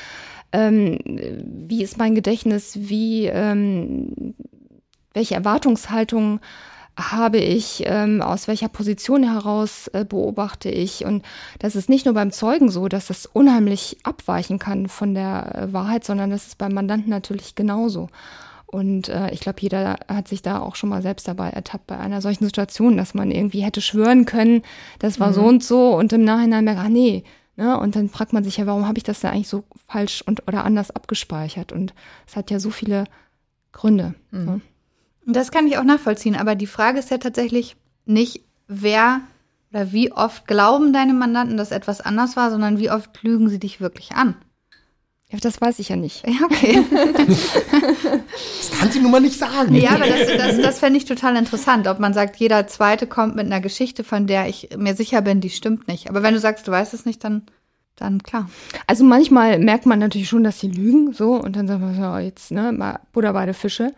[0.51, 4.33] ähm, wie ist mein Gedächtnis, wie ähm,
[5.13, 6.39] welche Erwartungshaltung
[6.99, 11.05] habe ich, ähm, aus welcher Position heraus äh, beobachte ich.
[11.05, 11.23] Und
[11.59, 15.73] das ist nicht nur beim Zeugen so, dass es unheimlich abweichen kann von der äh,
[15.73, 18.09] Wahrheit, sondern das ist beim Mandanten natürlich genauso.
[18.65, 21.97] Und äh, ich glaube, jeder hat sich da auch schon mal selbst dabei ertappt bei
[21.97, 24.61] einer solchen Situation, dass man irgendwie hätte schwören können,
[24.99, 25.33] das war mhm.
[25.33, 27.23] so und so und im Nachhinein merkt, ach nee,
[27.55, 27.79] ne?
[27.79, 30.47] Und dann fragt man sich ja, warum habe ich das denn eigentlich so falsch und
[30.47, 31.71] oder anders abgespeichert?
[31.71, 31.95] Und
[32.27, 33.05] es hat ja so viele
[33.71, 34.13] Gründe.
[34.29, 34.45] Mhm.
[34.45, 34.61] Ne?
[35.33, 39.21] Das kann ich auch nachvollziehen, aber die Frage ist ja tatsächlich nicht, wer
[39.71, 43.59] oder wie oft glauben deine Mandanten, dass etwas anders war, sondern wie oft lügen sie
[43.59, 44.35] dich wirklich an.
[45.31, 46.27] Ja, das weiß ich ja nicht.
[46.27, 46.83] Ja, okay.
[46.91, 49.75] das kann sie nun mal nicht sagen.
[49.75, 53.35] Ja, aber das, das, das fände ich total interessant, ob man sagt, jeder Zweite kommt
[53.35, 56.09] mit einer Geschichte, von der ich mir sicher bin, die stimmt nicht.
[56.09, 57.43] Aber wenn du sagst, du weißt es nicht, dann,
[57.95, 58.49] dann klar.
[58.87, 62.17] Also manchmal merkt man natürlich schon, dass sie lügen, so, und dann sagt man so,
[62.17, 63.93] jetzt, ne, mal Buddha bei der Fische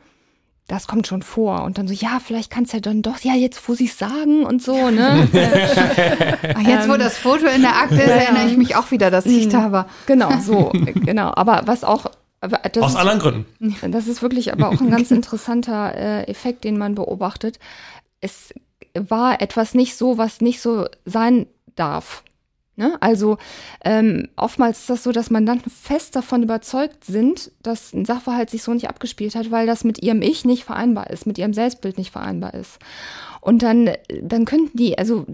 [0.72, 1.64] das kommt schon vor.
[1.64, 3.98] Und dann so, ja, vielleicht kannst du ja dann doch, ja, jetzt, wo sie es
[3.98, 5.28] sagen und so, ne?
[5.34, 9.12] Ach, jetzt, wo ähm, das Foto in der Akte ist, erinnere ich mich auch wieder,
[9.12, 9.88] dass ich da war.
[10.06, 11.34] Genau, so, genau.
[11.36, 12.06] Aber was auch.
[12.80, 13.92] Aus anderen Gründen.
[13.92, 17.60] Das ist wirklich aber auch ein ganz interessanter äh, Effekt, den man beobachtet.
[18.22, 18.54] Es
[18.94, 22.24] war etwas nicht so, was nicht so sein darf.
[22.78, 22.98] Ne?
[23.02, 23.38] Also
[23.84, 28.64] ähm, oftmals ist das so, dass Mandanten fest davon überzeugt sind, dass ein Sachverhalt sich
[28.64, 31.98] so nicht abgespielt hat, weil das mit ihrem Ich nicht vereinbar ist, mit ihrem Selbstbild
[31.98, 32.80] nicht vereinbar ist.
[33.42, 33.90] Und dann,
[34.22, 35.26] dann könnten die, also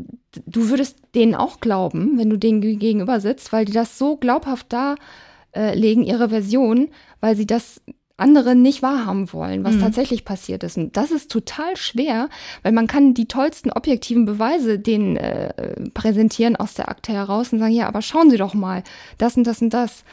[0.46, 4.74] du würdest denen auch glauben, wenn du denen gegenüber sitzt, weil die das so glaubhaft
[4.74, 7.82] darlegen, äh, ihre Version, weil sie das
[8.18, 9.82] andere nicht wahrhaben wollen, was mhm.
[9.82, 10.78] tatsächlich passiert ist.
[10.78, 12.30] Und das ist total schwer,
[12.64, 17.60] weil man kann die tollsten objektiven Beweise denen äh, präsentieren aus der Akte heraus und
[17.60, 18.84] sagen, ja, aber schauen Sie doch mal,
[19.20, 20.04] das und das und das.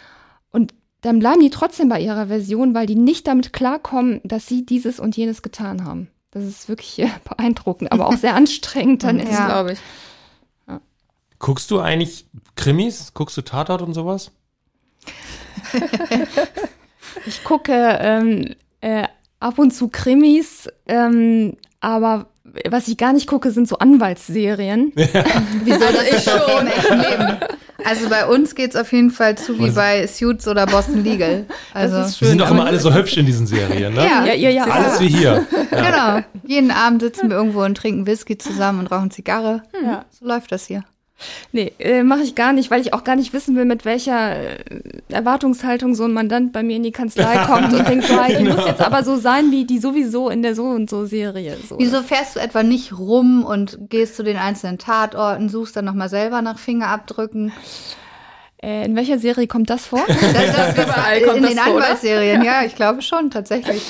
[0.51, 4.64] Und dann bleiben die trotzdem bei ihrer Version, weil die nicht damit klarkommen, dass sie
[4.64, 6.09] dieses und jenes getan haben.
[6.31, 9.47] Das ist wirklich äh, beeindruckend, aber auch sehr anstrengend dann ist, ja.
[9.47, 9.79] glaube ich.
[10.69, 10.81] Ja.
[11.38, 13.12] Guckst du eigentlich Krimis?
[13.14, 14.31] Guckst du Tatort und sowas?
[17.27, 19.05] Ich gucke ähm, äh,
[19.40, 22.27] ab und zu Krimis, ähm, aber
[22.68, 24.92] was ich gar nicht gucke, sind so Anwaltsserien.
[25.14, 25.24] Ja.
[25.64, 27.37] Wieso also ich schon echt leben.
[27.85, 31.46] Also bei uns geht's auf jeden Fall zu wie bei Suits oder Boston Legal.
[31.74, 32.27] Also das ist schön.
[32.27, 34.05] Wir sind doch immer alle so hübsch in diesen Serien, ne?
[34.05, 34.50] Ja, ja, ja.
[34.50, 34.64] ja.
[34.64, 35.46] Alles wie hier.
[35.70, 35.90] Ja.
[35.90, 36.27] Genau.
[36.46, 39.62] Jeden Abend sitzen wir irgendwo und trinken Whisky zusammen und rauchen Zigarre.
[39.85, 40.05] Ja.
[40.11, 40.85] So läuft das hier.
[41.53, 44.37] Nee, äh, mache ich gar nicht, weil ich auch gar nicht wissen will, mit welcher
[44.37, 44.59] äh,
[45.09, 48.45] Erwartungshaltung so ein Mandant bei mir in die Kanzlei kommt und denkt, so, hey, die
[48.45, 48.57] genau.
[48.57, 51.57] muss jetzt aber so sein, wie die sowieso in der so und so Serie.
[51.69, 51.79] So.
[51.79, 56.09] Wieso fährst du etwa nicht rum und gehst zu den einzelnen Tatorten, suchst dann nochmal
[56.09, 57.53] selber nach Fingerabdrücken?
[58.65, 60.05] Äh, in welcher Serie kommt das vor?
[60.09, 62.61] Das, das überall kommt in das den Anwaltsserien, ja.
[62.61, 63.83] ja, ich glaube schon, tatsächlich.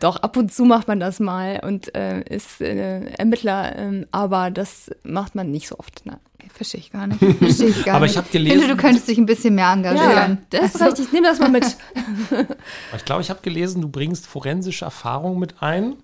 [0.00, 4.50] Doch, ab und zu macht man das mal und äh, ist äh, Ermittler, äh, aber
[4.50, 6.04] das macht man nicht so oft.
[6.06, 6.18] Ne?
[6.56, 7.20] Verstehe ich gar nicht.
[7.38, 8.60] Verstehe ich gar aber ich habe gelesen.
[8.60, 10.38] Finde, du könntest dich ein bisschen mehr engagieren.
[10.52, 10.96] Ja, das ist also.
[10.96, 11.12] richtig.
[11.12, 11.64] Nimm das mal mit.
[12.96, 15.96] ich glaube, ich habe gelesen, du bringst forensische Erfahrung mit ein.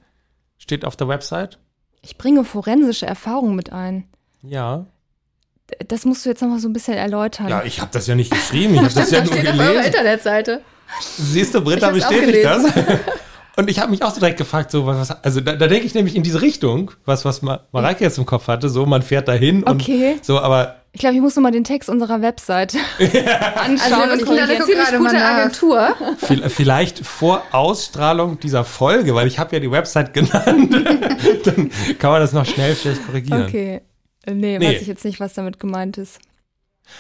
[0.59, 1.59] Steht auf der Website.
[2.03, 4.05] Ich bringe forensische Erfahrung mit ein.
[4.43, 4.87] Ja.
[5.89, 7.49] Das musst du jetzt noch mal so ein bisschen erläutern.
[7.49, 8.75] Ja, ich habe das ja nicht geschrieben.
[8.75, 9.59] Ich habe das ja nur gelesen.
[9.59, 10.61] Auf eurer Internetseite.
[11.01, 12.67] Siehst du, Britta bestätigt das.
[13.57, 15.95] Und ich habe mich auch so direkt gefragt, so was, also da, da denke ich
[15.95, 19.67] nämlich in diese Richtung, was was Mareike jetzt im Kopf hatte, so man fährt dahin
[19.67, 20.15] okay.
[20.15, 24.11] und so, aber ich glaube, ich muss noch mal den Text unserer Website anschauen.
[24.11, 25.97] Also, das ist eine ziemlich gute Agentur.
[26.49, 30.71] Vielleicht vor Ausstrahlung dieser Folge, weil ich habe ja die Website genannt.
[31.47, 33.45] Dann kann man das noch schnell vielleicht korrigieren.
[33.45, 33.81] Okay.
[34.27, 36.21] Äh, nee, nee, weiß ich jetzt nicht, was damit gemeint ist.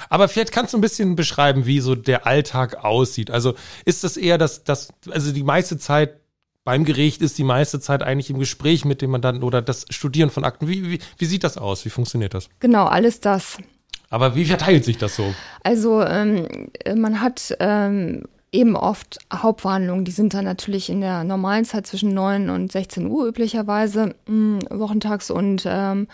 [0.08, 3.30] Aber vielleicht kannst du ein bisschen beschreiben, wie so der Alltag aussieht.
[3.30, 6.21] Also ist das eher das, das, also die meiste Zeit
[6.64, 10.30] beim Gericht ist die meiste Zeit eigentlich im Gespräch mit dem Mandanten oder das Studieren
[10.30, 10.68] von Akten.
[10.68, 11.84] Wie, wie, wie sieht das aus?
[11.84, 12.48] Wie funktioniert das?
[12.60, 13.58] Genau, alles das.
[14.10, 15.34] Aber wie verteilt sich das so?
[15.64, 16.46] Also ähm,
[16.94, 22.12] man hat ähm, eben oft Hauptverhandlungen, die sind dann natürlich in der normalen Zeit zwischen
[22.12, 26.06] 9 und 16 Uhr üblicherweise, mh, wochentags und ähm,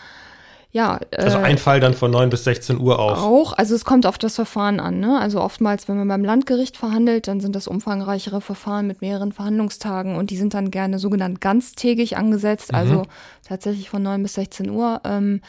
[0.71, 0.99] ja.
[1.17, 3.23] Also ein äh, Fall dann von 9 bis 16 Uhr auch.
[3.23, 4.99] Auch, also es kommt auf das Verfahren an.
[4.99, 5.19] Ne?
[5.19, 10.15] Also oftmals, wenn man beim Landgericht verhandelt, dann sind das umfangreichere Verfahren mit mehreren Verhandlungstagen
[10.15, 13.07] und die sind dann gerne sogenannt ganztägig angesetzt, also mhm.
[13.47, 15.01] tatsächlich von 9 bis 16 Uhr.
[15.05, 15.41] Ähm,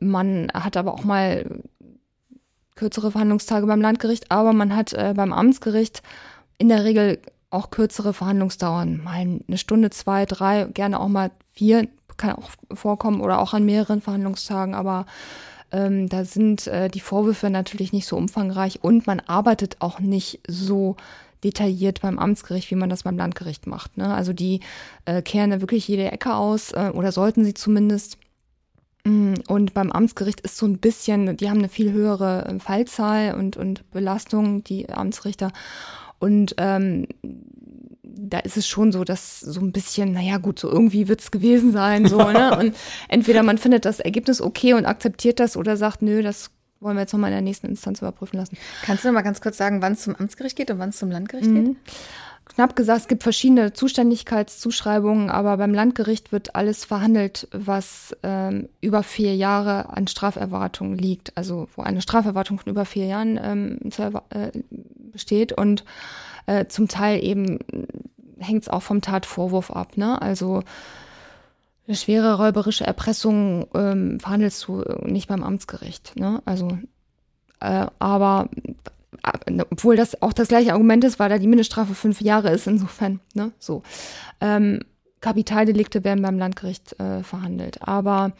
[0.00, 1.44] man hat aber auch mal
[2.76, 6.02] kürzere Verhandlungstage beim Landgericht, aber man hat äh, beim Amtsgericht
[6.58, 7.18] in der Regel
[7.50, 9.02] auch kürzere Verhandlungsdauern.
[9.02, 13.64] Mal eine Stunde, zwei, drei, gerne auch mal vier kann auch vorkommen oder auch an
[13.64, 15.06] mehreren Verhandlungstagen, aber
[15.70, 20.40] ähm, da sind äh, die Vorwürfe natürlich nicht so umfangreich und man arbeitet auch nicht
[20.46, 20.96] so
[21.44, 23.96] detailliert beim Amtsgericht, wie man das beim Landgericht macht.
[23.96, 24.12] Ne?
[24.12, 24.60] Also die
[25.04, 28.18] äh, kehren da wirklich jede Ecke aus äh, oder sollten sie zumindest.
[29.04, 33.34] Mm, und beim Amtsgericht ist so ein bisschen, die haben eine viel höhere äh, Fallzahl
[33.34, 35.52] und, und Belastung, die Amtsrichter.
[36.18, 37.06] Und ähm,
[38.20, 41.30] da ist es schon so, dass so ein bisschen, naja gut, so irgendwie wird es
[41.30, 42.56] gewesen sein, so, ne?
[42.58, 42.74] Und
[43.08, 46.50] entweder man findet das Ergebnis okay und akzeptiert das oder sagt, nö, das
[46.80, 48.56] wollen wir jetzt nochmal in der nächsten Instanz überprüfen lassen.
[48.82, 50.98] Kannst du noch mal ganz kurz sagen, wann es zum Amtsgericht geht und wann es
[50.98, 51.64] zum Landgericht mhm.
[51.64, 51.76] geht?
[52.44, 59.02] Knapp gesagt, es gibt verschiedene Zuständigkeitszuschreibungen, aber beim Landgericht wird alles verhandelt, was ähm, über
[59.02, 64.02] vier Jahre an Straferwartung liegt, also wo eine Straferwartung von über vier Jahren ähm, zu,
[64.30, 64.50] äh,
[65.12, 65.84] besteht und
[66.48, 67.58] äh, zum Teil eben
[68.38, 69.96] hängt es auch vom Tatvorwurf ab.
[69.96, 70.20] Ne?
[70.20, 70.62] Also
[71.86, 76.16] eine schwere räuberische Erpressung ähm, verhandelst du nicht beim Amtsgericht.
[76.16, 76.42] Ne?
[76.46, 76.78] Also,
[77.60, 78.48] äh, aber
[79.46, 82.66] äh, obwohl das auch das gleiche Argument ist, weil da die Mindeststrafe fünf Jahre ist,
[82.66, 83.82] insofern, ne, so.
[84.40, 84.80] Ähm,
[85.20, 87.82] Kapitaldelikte werden beim Landgericht äh, verhandelt.
[87.82, 88.32] Aber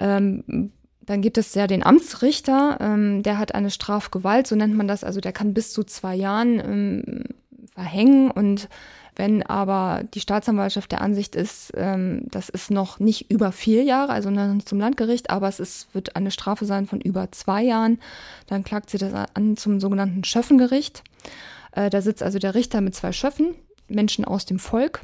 [0.00, 0.72] ähm,
[1.08, 5.04] dann gibt es ja den Amtsrichter, ähm, der hat eine Strafgewalt, so nennt man das,
[5.04, 7.24] also der kann bis zu zwei Jahren ähm,
[7.72, 8.68] verhängen und
[9.16, 14.12] wenn aber die Staatsanwaltschaft der Ansicht ist, ähm, das ist noch nicht über vier Jahre,
[14.12, 17.62] also noch nicht zum Landgericht, aber es ist, wird eine Strafe sein von über zwei
[17.62, 17.98] Jahren,
[18.46, 21.02] dann klagt sie das an zum sogenannten Schöffengericht.
[21.72, 23.54] Äh, da sitzt also der Richter mit zwei Schöffen,
[23.88, 25.00] Menschen aus dem Volk.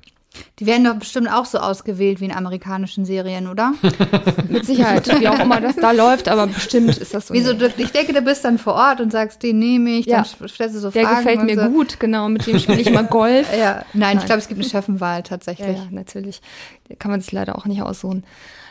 [0.59, 3.75] Die werden doch bestimmt auch so ausgewählt wie in amerikanischen Serien, oder?
[4.49, 7.35] Mit Sicherheit, wie auch immer das da läuft, aber bestimmt ist das so.
[7.35, 10.25] Wieso, du, ich denke, du bist dann vor Ort und sagst, den nehme ich, ja.
[10.38, 11.25] dann stellst du so Der Fragen.
[11.25, 11.70] Der gefällt mir so.
[11.70, 13.49] gut, genau, mit dem spiele ich mal Golf.
[13.59, 13.75] ja.
[13.75, 14.18] Nein, Nein.
[14.18, 15.77] ich glaube, es gibt eine Chefenwahl tatsächlich.
[15.77, 16.40] Ja, ja, natürlich.
[16.88, 18.25] Da kann man sich leider auch nicht aussuchen.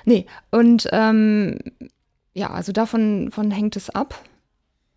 [0.05, 1.59] Nee, und ähm,
[2.33, 4.15] ja, also davon von hängt es ab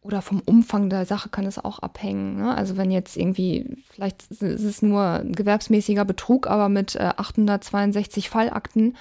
[0.06, 2.36] oder vom Umfang der Sache kann es auch abhängen.
[2.36, 2.54] Ne?
[2.54, 8.30] Also wenn jetzt irgendwie, vielleicht ist es nur ein gewerbsmäßiger Betrug, aber mit äh, 862
[8.30, 8.96] Fallakten,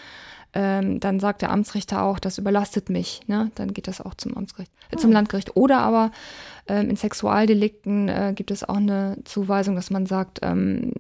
[0.53, 3.21] ähm, dann sagt der Amtsrichter auch, das überlastet mich.
[3.27, 3.51] Ne?
[3.55, 5.13] Dann geht das auch zum Amtsgericht, äh, zum ah.
[5.13, 5.55] Landgericht.
[5.55, 6.11] Oder aber
[6.67, 10.91] ähm, in Sexualdelikten äh, gibt es auch eine Zuweisung, dass man sagt, ähm,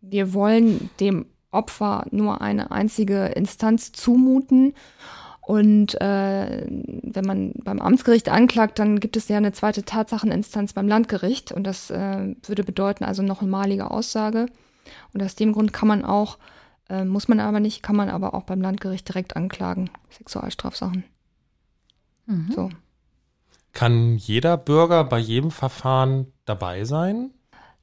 [0.00, 4.74] wir wollen dem Opfer nur eine einzige Instanz zumuten.
[5.52, 10.88] Und äh, wenn man beim Amtsgericht anklagt, dann gibt es ja eine zweite Tatsacheninstanz beim
[10.88, 11.52] Landgericht.
[11.52, 14.46] Und das äh, würde bedeuten also noch einmalige Aussage.
[15.12, 16.38] Und aus dem Grund kann man auch,
[16.88, 21.04] äh, muss man aber nicht, kann man aber auch beim Landgericht direkt anklagen, Sexualstrafsachen.
[22.24, 22.52] Mhm.
[22.54, 22.70] So.
[23.74, 27.30] Kann jeder Bürger bei jedem Verfahren dabei sein?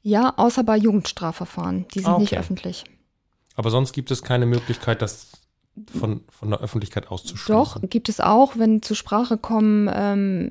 [0.02, 1.86] Ja, außer bei Jugendstrafverfahren.
[1.94, 2.22] Die sind ah, okay.
[2.22, 2.84] nicht öffentlich.
[3.54, 5.39] Aber sonst gibt es keine Möglichkeit, das
[5.98, 7.54] von, von der Öffentlichkeit auszuschließen.
[7.54, 10.50] Doch, gibt es auch, wenn zur Sprache kommen ähm,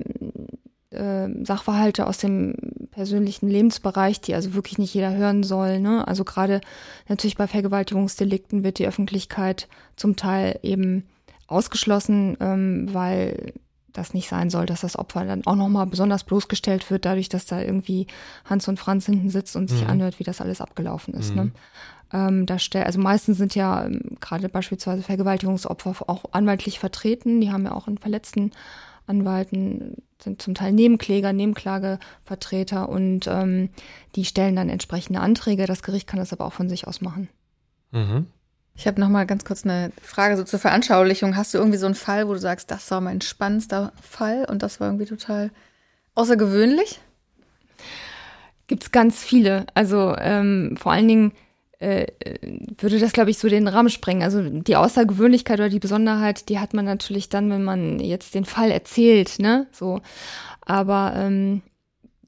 [0.90, 2.54] äh, Sachverhalte aus dem
[2.90, 5.80] persönlichen Lebensbereich, die also wirklich nicht jeder hören soll.
[5.80, 6.06] Ne?
[6.06, 6.60] Also gerade
[7.08, 11.04] natürlich bei Vergewaltigungsdelikten wird die Öffentlichkeit zum Teil eben
[11.46, 13.52] ausgeschlossen, ähm, weil
[13.92, 17.46] das nicht sein soll, dass das Opfer dann auch nochmal besonders bloßgestellt wird, dadurch, dass
[17.46, 18.06] da irgendwie
[18.44, 19.90] Hans und Franz hinten sitzt und sich mhm.
[19.90, 21.34] anhört, wie das alles abgelaufen ist.
[21.34, 21.44] Ne?
[21.44, 21.48] Mhm.
[21.48, 21.54] Ne?
[22.12, 27.40] Ähm, da stell, also meistens sind ja ähm, gerade beispielsweise Vergewaltigungsopfer auch anwaltlich vertreten.
[27.40, 28.52] Die haben ja auch einen verletzten
[29.06, 33.70] Anwalten, sind zum Teil Nebenkläger, Nebenklagevertreter und ähm,
[34.16, 35.66] die stellen dann entsprechende Anträge.
[35.66, 37.28] Das Gericht kann das aber auch von sich aus machen.
[37.92, 38.26] Mhm.
[38.74, 41.36] Ich habe noch mal ganz kurz eine Frage so zur Veranschaulichung.
[41.36, 44.62] Hast du irgendwie so einen Fall, wo du sagst, das war mein spannendster Fall und
[44.62, 45.50] das war irgendwie total
[46.14, 47.00] außergewöhnlich?
[48.68, 49.66] Gibt es ganz viele.
[49.74, 51.32] Also ähm, vor allen Dingen
[51.80, 52.06] äh,
[52.78, 54.22] würde das, glaube ich, so den Rahmen sprengen.
[54.22, 58.44] Also die Außergewöhnlichkeit oder die Besonderheit, die hat man natürlich dann, wenn man jetzt den
[58.44, 59.66] Fall erzählt, ne?
[59.72, 60.00] So.
[60.60, 61.62] Aber ähm,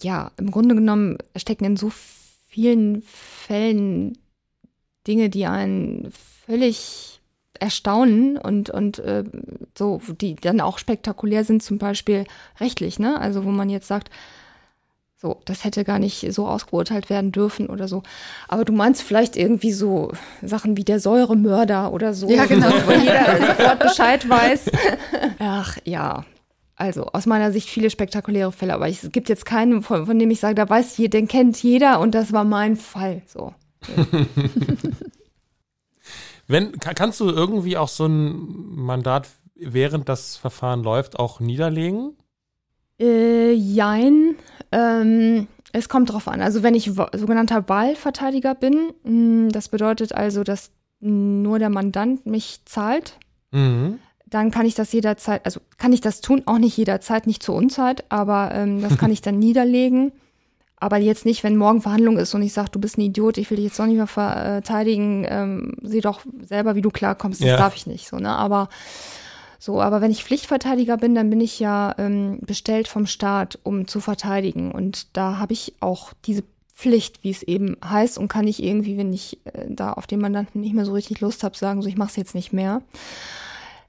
[0.01, 1.93] ja, im Grunde genommen stecken in so
[2.49, 4.19] vielen Fällen
[5.07, 6.13] Dinge, die einen
[6.47, 7.21] völlig
[7.61, 9.25] erstaunen und, und äh,
[9.77, 12.25] so, die dann auch spektakulär sind, zum Beispiel
[12.59, 13.21] rechtlich, ne?
[13.21, 14.11] Also wo man jetzt sagt,
[15.23, 18.03] so, das hätte gar nicht so ausgeurteilt werden dürfen oder so.
[18.49, 20.11] Aber du meinst vielleicht irgendwie so
[20.43, 22.29] Sachen wie der Säuremörder oder so.
[22.29, 22.67] Ja, genau.
[22.67, 24.65] Wo jeder sofort Bescheid weiß.
[25.39, 26.25] Ach ja.
[26.75, 30.29] Also aus meiner Sicht viele spektakuläre Fälle, aber es gibt jetzt keinen, von, von dem
[30.33, 33.23] ich sage, da weiß jeder, den kennt jeder und das war mein Fall.
[33.27, 33.55] So.
[36.49, 42.17] Wenn, kannst du irgendwie auch so ein Mandat, während das Verfahren läuft, auch niederlegen?
[42.99, 44.32] Äh, jein.
[44.73, 46.43] Ähm, es kommt drauf an.
[46.43, 52.27] Also wenn ich sogenannter Wahlverteidiger bin, mh, hm, das bedeutet also, dass nur der Mandant
[52.27, 53.19] mich zahlt.
[53.51, 53.99] Mhm.
[54.27, 57.55] Dann kann ich das jederzeit, also kann ich das tun, auch nicht jederzeit, nicht zur
[57.55, 60.13] Unzeit, aber ähm, das kann ich dann niederlegen.
[60.77, 63.51] Aber jetzt nicht, wenn morgen Verhandlung ist und ich sage, du bist ein Idiot, ich
[63.51, 67.49] will dich jetzt doch nicht mehr verteidigen, ähm, sieh doch selber, wie du klarkommst, das
[67.49, 67.57] ja.
[67.57, 68.31] darf ich nicht so, ne?
[68.31, 68.69] Aber
[69.65, 73.87] so, aber wenn ich Pflichtverteidiger bin, dann bin ich ja ähm, bestellt vom Staat, um
[73.87, 74.73] zu verteidigen.
[74.73, 76.43] Und da habe ich auch diese
[76.75, 80.21] Pflicht, wie es eben heißt, und kann ich irgendwie, wenn ich äh, da auf den
[80.21, 82.83] Mandanten nicht mehr so richtig Lust habe, sagen, so ich mache es jetzt nicht mehr.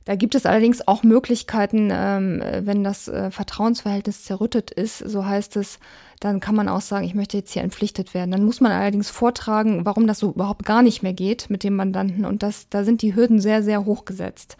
[0.05, 5.55] Da gibt es allerdings auch Möglichkeiten, ähm, wenn das äh, Vertrauensverhältnis zerrüttet ist, so heißt
[5.55, 5.79] es,
[6.19, 8.29] dann kann man auch sagen, ich möchte jetzt hier entpflichtet werden.
[8.29, 11.75] Dann muss man allerdings vortragen, warum das so überhaupt gar nicht mehr geht mit dem
[11.75, 12.25] Mandanten.
[12.25, 14.55] Und das, da sind die Hürden sehr, sehr hoch gesetzt.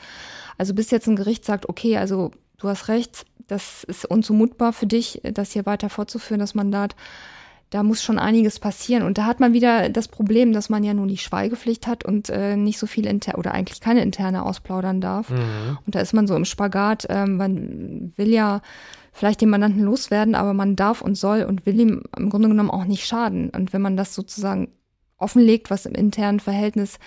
[0.58, 4.86] Also bis jetzt ein Gericht sagt, okay, also du hast recht, das ist unzumutbar für
[4.86, 6.96] dich, das hier weiter fortzuführen, das Mandat.
[7.70, 9.02] Da muss schon einiges passieren.
[9.04, 12.30] Und da hat man wieder das Problem, dass man ja nun die Schweigepflicht hat und
[12.30, 15.32] äh, nicht so viel inter oder eigentlich keine interne ausplaudern darf.
[15.32, 15.80] Mhm.
[15.84, 17.08] Und da ist man so im Spagat.
[17.10, 18.62] Ähm, man will ja
[19.12, 22.70] vielleicht den Mandanten loswerden, aber man darf und soll und will ihm im Grunde genommen
[22.70, 23.50] auch nicht schaden.
[23.50, 24.70] Und wenn man das sozusagen
[25.18, 27.00] offenlegt, was im internen Verhältnis äh,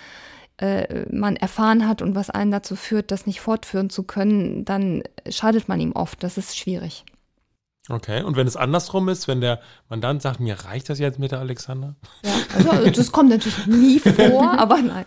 [1.11, 5.67] man erfahren hat und was einen dazu führt, das nicht fortführen zu können, dann schadet
[5.67, 6.23] man ihm oft.
[6.23, 7.05] Das ist schwierig.
[7.89, 11.31] Okay, und wenn es andersrum ist, wenn der Mandant sagt, mir reicht das jetzt mit
[11.31, 11.95] der Alexander?
[12.23, 15.05] Ja, also das kommt natürlich nie vor, aber nein,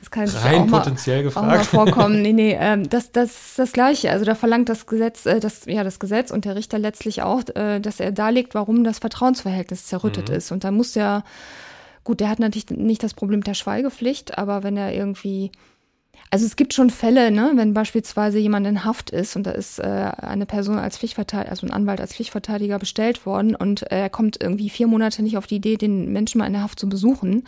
[0.00, 1.46] das kann Rein auch potenziell mal, gefragt.
[1.46, 2.20] Auch mal vorkommen.
[2.20, 4.10] Nee, nee, ähm, das, das ist das Gleiche.
[4.10, 7.42] Also da verlangt das Gesetz, äh, das, ja, das Gesetz und der Richter letztlich auch,
[7.54, 10.34] äh, dass er darlegt, warum das Vertrauensverhältnis zerrüttet mhm.
[10.34, 10.52] ist.
[10.52, 11.24] Und da muss ja
[12.08, 15.52] Gut, der hat natürlich nicht das Problem der Schweigepflicht, aber wenn er irgendwie
[16.30, 19.78] also es gibt schon Fälle, ne, wenn beispielsweise jemand in Haft ist und da ist
[19.78, 19.82] äh,
[20.16, 24.70] eine Person als Pflichtverteidiger, also ein Anwalt als Pflichtverteidiger bestellt worden und er kommt irgendwie
[24.70, 27.46] vier Monate nicht auf die Idee, den Menschen mal in der Haft zu besuchen,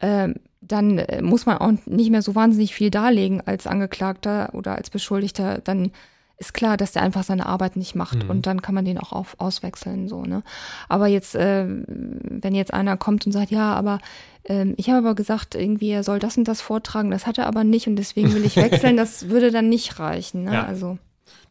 [0.00, 0.30] äh,
[0.60, 4.90] dann äh, muss man auch nicht mehr so wahnsinnig viel darlegen als Angeklagter oder als
[4.90, 5.60] Beschuldigter.
[5.62, 5.92] Dann
[6.36, 8.30] ist klar, dass der einfach seine Arbeit nicht macht mhm.
[8.30, 10.42] und dann kann man den auch auf, auswechseln so ne.
[10.88, 14.00] Aber jetzt, äh, wenn jetzt einer kommt und sagt, ja, aber
[14.44, 17.46] äh, ich habe aber gesagt, irgendwie er soll das und das vortragen, das hat er
[17.46, 20.44] aber nicht und deswegen will ich wechseln, das würde dann nicht reichen.
[20.44, 20.54] Ne?
[20.54, 20.64] Ja.
[20.64, 20.98] Also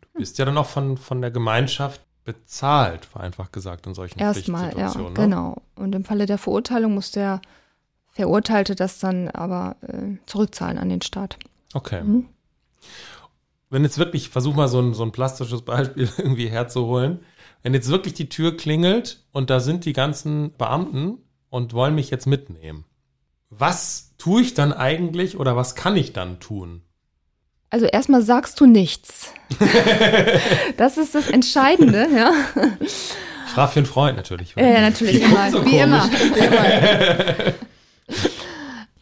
[0.02, 4.78] du bist ja dann auch von von der Gemeinschaft bezahlt, vereinfacht gesagt in solchen Erstmal,
[4.78, 5.12] ja, ne?
[5.14, 5.62] genau.
[5.76, 7.42] Und im Falle der Verurteilung muss der
[8.12, 11.38] Verurteilte das dann aber äh, zurückzahlen an den Staat.
[11.74, 12.04] Okay.
[12.04, 12.28] Mhm
[13.74, 17.20] wenn jetzt wirklich, versuch mal so ein, so ein plastisches Beispiel irgendwie herzuholen,
[17.64, 21.18] wenn jetzt wirklich die Tür klingelt und da sind die ganzen Beamten
[21.50, 22.86] und wollen mich jetzt mitnehmen,
[23.50, 26.82] was tue ich dann eigentlich oder was kann ich dann tun?
[27.70, 29.34] Also erstmal sagst du nichts.
[30.78, 32.32] das ist das Entscheidende, ja.
[33.48, 34.54] Frage für einen Freund natürlich.
[34.56, 35.50] Ja, natürlich, immer.
[35.50, 36.10] So wie immer.
[36.12, 37.54] Wie immer.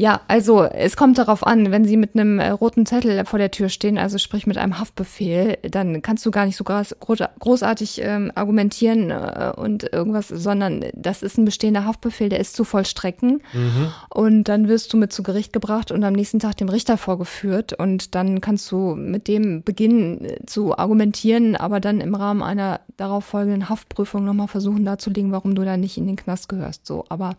[0.02, 3.52] Ja, also es kommt darauf an, wenn Sie mit einem äh, roten Zettel vor der
[3.52, 6.96] Tür stehen, also sprich mit einem Haftbefehl, dann kannst du gar nicht so groß,
[7.38, 12.64] großartig ähm, argumentieren äh, und irgendwas, sondern das ist ein bestehender Haftbefehl, der ist zu
[12.64, 13.44] vollstrecken.
[13.54, 13.94] Mhm.
[14.10, 17.74] Und dann wirst du mit zu Gericht gebracht und am nächsten Tag dem Richter vorgeführt
[17.74, 22.80] und dann kannst du mit dem beginnen äh, zu argumentieren, aber dann im Rahmen einer
[22.98, 26.88] darauf folgenden Haftprüfung nochmal versuchen darzulegen, warum du da nicht in den Knast gehörst.
[26.88, 27.36] So, aber.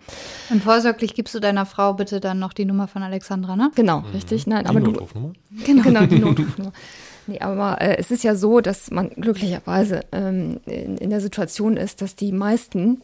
[0.51, 3.71] Und vorsorglich gibst du deiner Frau bitte dann noch die Nummer von Alexandra, ne?
[3.75, 4.11] Genau, mhm.
[4.11, 4.47] richtig.
[4.47, 5.33] Nein, die aber Notrufnummer?
[5.51, 6.73] Du, genau, genau, die Notrufnummer.
[7.27, 11.77] Nee, aber äh, es ist ja so, dass man glücklicherweise ähm, in, in der Situation
[11.77, 13.03] ist, dass die meisten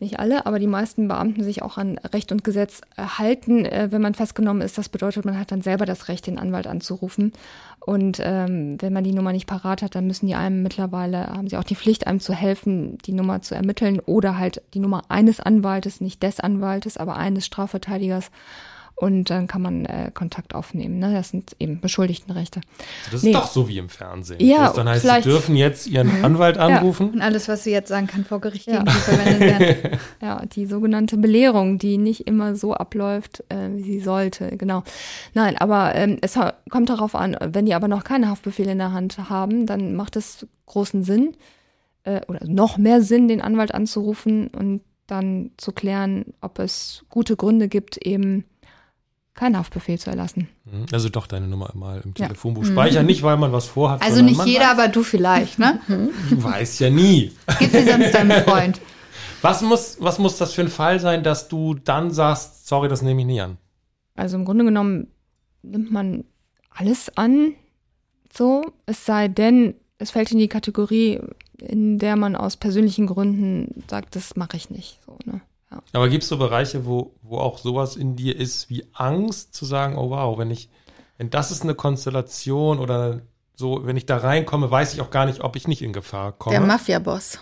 [0.00, 4.02] nicht alle, aber die meisten Beamten sich auch an Recht und Gesetz halten, äh, wenn
[4.02, 4.78] man festgenommen ist.
[4.78, 7.32] Das bedeutet, man hat dann selber das Recht, den Anwalt anzurufen.
[7.80, 11.48] Und ähm, wenn man die Nummer nicht parat hat, dann müssen die einem mittlerweile, haben
[11.48, 15.02] sie auch die Pflicht, einem zu helfen, die Nummer zu ermitteln oder halt die Nummer
[15.08, 18.30] eines Anwaltes, nicht des Anwaltes, aber eines Strafverteidigers
[19.00, 20.98] und dann kann man äh, Kontakt aufnehmen.
[20.98, 21.12] Ne?
[21.12, 22.60] Das sind eben Beschuldigtenrechte.
[23.12, 23.30] Das nee.
[23.30, 24.40] ist doch so wie im Fernsehen.
[24.44, 26.24] Ja, dann heißt, sie dürfen jetzt ihren mhm.
[26.24, 27.06] Anwalt anrufen.
[27.06, 27.12] Ja.
[27.12, 28.78] Und alles, was sie jetzt sagen, kann vor Gericht ja.
[28.78, 30.00] gegen sie verwendet werden.
[30.20, 34.56] ja, die sogenannte Belehrung, die nicht immer so abläuft, äh, wie sie sollte.
[34.56, 34.82] Genau.
[35.32, 36.36] Nein, aber ähm, es
[36.68, 40.16] kommt darauf an, wenn die aber noch keine Haftbefehle in der Hand haben, dann macht
[40.16, 41.36] es großen Sinn
[42.02, 47.36] äh, oder noch mehr Sinn, den Anwalt anzurufen und dann zu klären, ob es gute
[47.36, 48.44] Gründe gibt, eben
[49.38, 50.48] keinen Haftbefehl zu erlassen.
[50.64, 50.86] Mhm.
[50.92, 52.72] Also doch deine Nummer mal im Telefonbuch ja.
[52.72, 54.02] speichern, nicht weil man was vorhat.
[54.02, 54.78] Also nicht jeder, weiß.
[54.78, 55.80] aber du vielleicht, ne?
[56.30, 57.32] Du weißt ja nie.
[57.58, 58.80] Gib sie sonst deinem Freund.
[59.40, 63.02] Was muss, was muss das für ein Fall sein, dass du dann sagst, sorry, das
[63.02, 63.56] nehme ich nie an?
[64.16, 65.12] Also im Grunde genommen
[65.62, 66.24] nimmt man
[66.70, 67.54] alles an,
[68.36, 71.20] so, es sei denn, es fällt in die Kategorie,
[71.60, 74.98] in der man aus persönlichen Gründen sagt, das mache ich nicht.
[75.06, 75.40] So, ne?
[75.70, 75.82] Ja.
[75.92, 79.64] Aber gibt es so Bereiche, wo, wo auch sowas in dir ist wie Angst zu
[79.64, 80.70] sagen, oh wow, wenn ich,
[81.18, 83.20] wenn das ist eine Konstellation oder
[83.54, 86.32] so, wenn ich da reinkomme, weiß ich auch gar nicht, ob ich nicht in Gefahr
[86.32, 86.56] komme.
[86.56, 87.38] Der Mafia-Boss.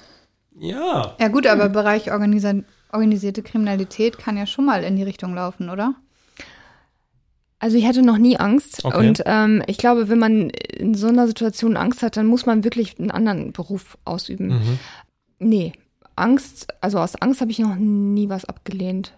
[0.59, 1.15] Ja.
[1.21, 5.69] Ja gut, aber Bereich organisi organisierte Kriminalität kann ja schon mal in die Richtung laufen,
[5.69, 5.95] oder?
[7.59, 8.97] Also ich hatte noch nie Angst okay.
[8.97, 12.65] und ähm, ich glaube, wenn man in so einer Situation Angst hat, dann muss man
[12.65, 14.49] wirklich einen anderen Beruf ausüben.
[14.49, 14.79] Mhm.
[15.39, 15.73] Nee,
[16.17, 19.13] Angst, also aus Angst habe ich noch nie was abgelehnt.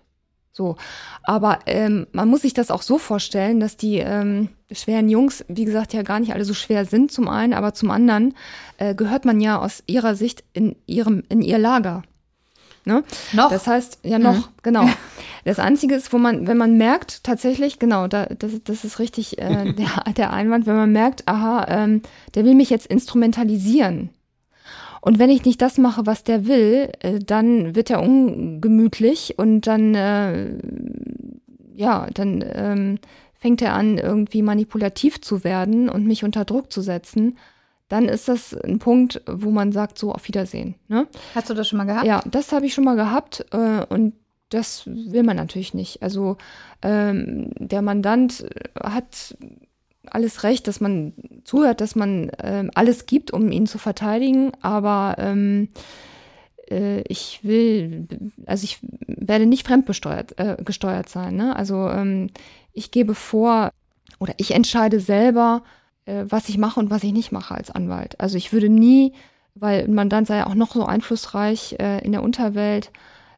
[0.52, 0.76] So.
[1.22, 5.64] Aber ähm, man muss sich das auch so vorstellen, dass die ähm, schweren Jungs, wie
[5.64, 8.34] gesagt, ja gar nicht alle so schwer sind, zum einen, aber zum anderen
[8.78, 12.02] äh, gehört man ja aus ihrer Sicht in ihrem, in ihr Lager.
[12.84, 13.04] Ne?
[13.32, 13.50] Noch?
[13.50, 14.52] Das heißt, ja noch, mhm.
[14.62, 14.88] genau.
[15.44, 19.38] Das Einzige ist, wo man, wenn man merkt, tatsächlich, genau, da, das, das ist richtig
[19.38, 22.02] äh, der, der Einwand, wenn man merkt, aha, ähm,
[22.34, 24.11] der will mich jetzt instrumentalisieren.
[25.09, 29.66] Und wenn ich nicht das mache, was der will, äh, dann wird er ungemütlich und
[29.66, 30.59] dann, äh,
[31.75, 32.99] ja, dann ähm,
[33.33, 37.38] fängt er an, irgendwie manipulativ zu werden und mich unter Druck zu setzen.
[37.88, 40.75] Dann ist das ein Punkt, wo man sagt, so auf Wiedersehen.
[40.88, 41.07] Ne?
[41.35, 42.05] Hast du das schon mal gehabt?
[42.05, 44.12] Ja, das habe ich schon mal gehabt äh, und
[44.51, 46.03] das will man natürlich nicht.
[46.03, 46.37] Also
[46.83, 48.44] ähm, der Mandant
[48.79, 49.38] hat
[50.12, 51.12] alles recht, dass man
[51.44, 55.68] zuhört, dass man ähm, alles gibt, um ihn zu verteidigen, aber ähm,
[56.71, 58.07] äh, ich will,
[58.47, 61.37] also ich werde nicht fremdbesteuert äh, gesteuert sein.
[61.37, 61.57] Ne?
[61.57, 62.31] Also ähm,
[62.73, 63.71] ich gebe vor
[64.18, 65.62] oder ich entscheide selber,
[66.05, 68.21] äh, was ich mache und was ich nicht mache als Anwalt.
[68.21, 69.12] Also ich würde nie,
[69.55, 72.90] weil ein Mandant sei ja auch noch so einflussreich äh, in der Unterwelt,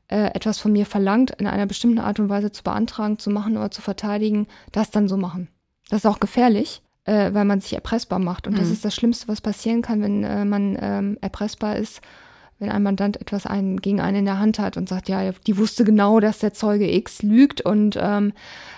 [0.08, 3.56] äh, etwas von mir verlangt, in einer bestimmten Art und Weise zu beantragen, zu machen
[3.56, 5.48] oder zu verteidigen, das dann so machen.
[5.90, 8.46] Das ist auch gefährlich, äh, weil man sich erpressbar macht.
[8.46, 8.58] Und mhm.
[8.58, 12.00] das ist das Schlimmste, was passieren kann, wenn äh, man ähm, erpressbar ist,
[12.60, 15.56] wenn ein Mandant etwas einen, gegen einen in der Hand hat und sagt, ja, die
[15.58, 18.32] wusste genau, dass der Zeuge X lügt und ähm,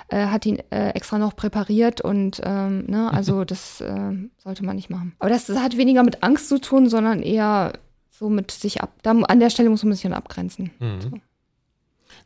[0.09, 4.77] äh, hat ihn äh, extra noch präpariert und ähm, ne, also das äh, sollte man
[4.77, 5.15] nicht machen.
[5.19, 7.73] Aber das, das hat weniger mit Angst zu tun, sondern eher
[8.11, 8.93] so mit sich ab.
[9.03, 10.71] Da, an der Stelle muss man sich dann abgrenzen.
[10.79, 11.01] Mhm.
[11.01, 11.11] So.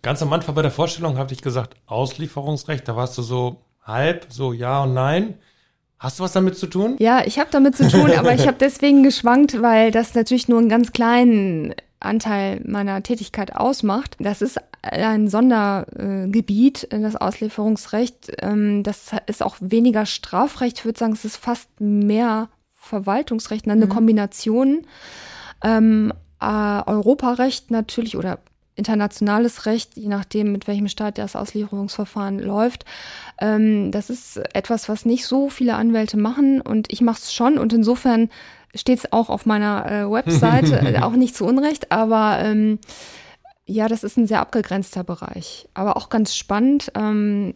[0.03, 4.27] Ganz am Anfang bei der Vorstellung habe ich gesagt, Auslieferungsrecht, da warst du so halb,
[4.29, 5.35] so ja und nein.
[5.99, 6.97] Hast du was damit zu tun?
[6.99, 10.59] Ja, ich habe damit zu tun, aber ich habe deswegen geschwankt, weil das natürlich nur
[10.59, 14.17] einen ganz kleinen Anteil meiner Tätigkeit ausmacht.
[14.21, 18.33] Das ist ein Sondergebiet, das Auslieferungsrecht.
[18.43, 20.79] Ähm, das ist auch weniger Strafrecht.
[20.79, 23.91] Ich würde sagen, es ist fast mehr Verwaltungsrecht, eine mhm.
[23.91, 24.87] Kombination.
[25.65, 28.39] Ähm, äh, Europarecht natürlich oder
[28.77, 32.85] internationales Recht, je nachdem, mit welchem Staat das Auslieferungsverfahren läuft.
[33.41, 37.59] Ähm, das ist etwas, was nicht so viele Anwälte machen und ich mache es schon
[37.59, 38.29] und insofern
[38.75, 42.79] steht es auch auf meiner äh, Webseite, äh, auch nicht zu Unrecht, aber ähm,
[43.65, 47.55] ja, das ist ein sehr abgegrenzter Bereich, aber auch ganz spannend, ähm,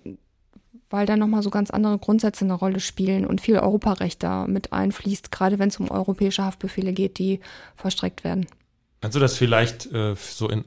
[0.88, 4.72] weil da nochmal so ganz andere Grundsätze eine Rolle spielen und viel Europarecht da mit
[4.72, 7.40] einfließt, gerade wenn es um europäische Haftbefehle geht, die
[7.76, 8.46] verstreckt werden.
[9.00, 10.64] Kannst du das vielleicht äh, so in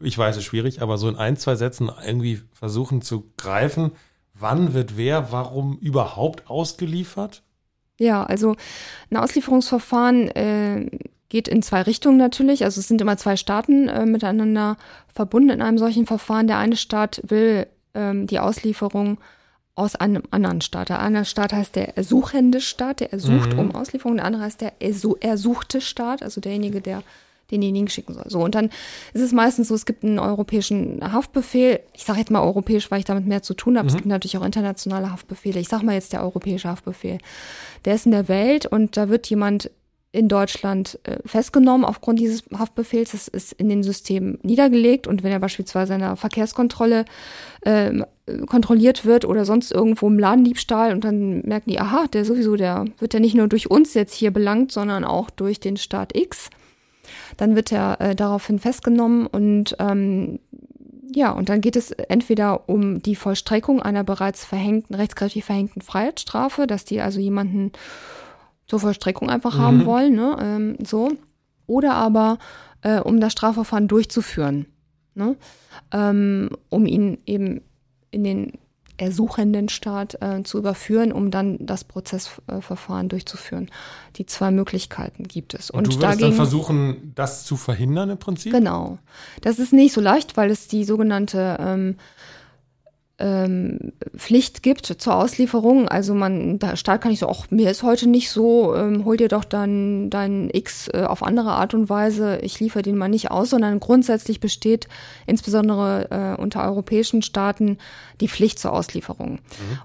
[0.00, 3.92] ich weiß, es ist schwierig, aber so in ein, zwei Sätzen irgendwie versuchen zu greifen,
[4.34, 7.42] wann wird wer, warum überhaupt ausgeliefert?
[7.98, 8.56] Ja, also
[9.10, 10.90] ein Auslieferungsverfahren äh,
[11.28, 12.64] geht in zwei Richtungen natürlich.
[12.64, 14.76] Also es sind immer zwei Staaten äh, miteinander
[15.12, 16.46] verbunden in einem solchen Verfahren.
[16.46, 19.18] Der eine Staat will ähm, die Auslieferung
[19.74, 20.90] aus einem anderen Staat.
[20.90, 23.58] Der eine Staat heißt der ersuchende Staat, der ersucht mhm.
[23.58, 24.16] um Auslieferung.
[24.16, 27.02] Der andere heißt der ersuchte Staat, also derjenige, der
[27.50, 28.24] denjenigen schicken soll.
[28.28, 28.70] So, und dann
[29.12, 31.80] ist es meistens so, es gibt einen europäischen Haftbefehl.
[31.94, 33.84] Ich sage jetzt mal europäisch, weil ich damit mehr zu tun habe.
[33.84, 33.88] Mhm.
[33.88, 35.60] Es gibt natürlich auch internationale Haftbefehle.
[35.60, 37.18] Ich sage mal jetzt der europäische Haftbefehl.
[37.84, 39.70] Der ist in der Welt und da wird jemand
[40.16, 43.12] in Deutschland äh, festgenommen aufgrund dieses Haftbefehls.
[43.12, 47.04] Das ist in den Systemen niedergelegt und wenn er beispielsweise in der Verkehrskontrolle
[47.60, 47.92] äh,
[48.46, 52.86] kontrolliert wird oder sonst irgendwo im Ladendiebstahl und dann merken die, aha, der sowieso, der
[52.98, 56.48] wird ja nicht nur durch uns jetzt hier belangt, sondern auch durch den Staat X
[57.36, 60.38] dann wird er äh, daraufhin festgenommen und ähm,
[61.14, 66.66] ja, und dann geht es entweder um die Vollstreckung einer bereits verhängten, rechtskräftig verhängten Freiheitsstrafe,
[66.66, 67.72] dass die also jemanden
[68.66, 69.62] zur Vollstreckung einfach mhm.
[69.62, 71.12] haben wollen, ne, ähm, so,
[71.66, 72.38] oder aber
[72.82, 74.66] äh, um das Strafverfahren durchzuführen,
[75.14, 75.36] ne,
[75.92, 77.62] ähm, um ihn eben
[78.10, 78.52] in den
[78.98, 83.70] ersuchenden Staat äh, zu überführen, um dann das Prozessverfahren durchzuführen.
[84.16, 85.70] Die zwei Möglichkeiten gibt es.
[85.70, 88.52] Und, Und du würdest dagegen, dann versuchen, das zu verhindern im Prinzip?
[88.52, 88.98] Genau.
[89.42, 91.96] Das ist nicht so leicht, weil es die sogenannte ähm,
[93.18, 95.88] ähm, Pflicht gibt zur Auslieferung.
[95.88, 99.16] Also man, der Staat kann nicht so, ach, mir ist heute nicht so, ähm, hol
[99.16, 103.08] dir doch dann dein X äh, auf andere Art und Weise, ich liefere den mal
[103.08, 104.86] nicht aus, sondern grundsätzlich besteht
[105.26, 107.78] insbesondere äh, unter europäischen Staaten
[108.20, 109.32] die Pflicht zur Auslieferung.
[109.32, 109.38] Mhm.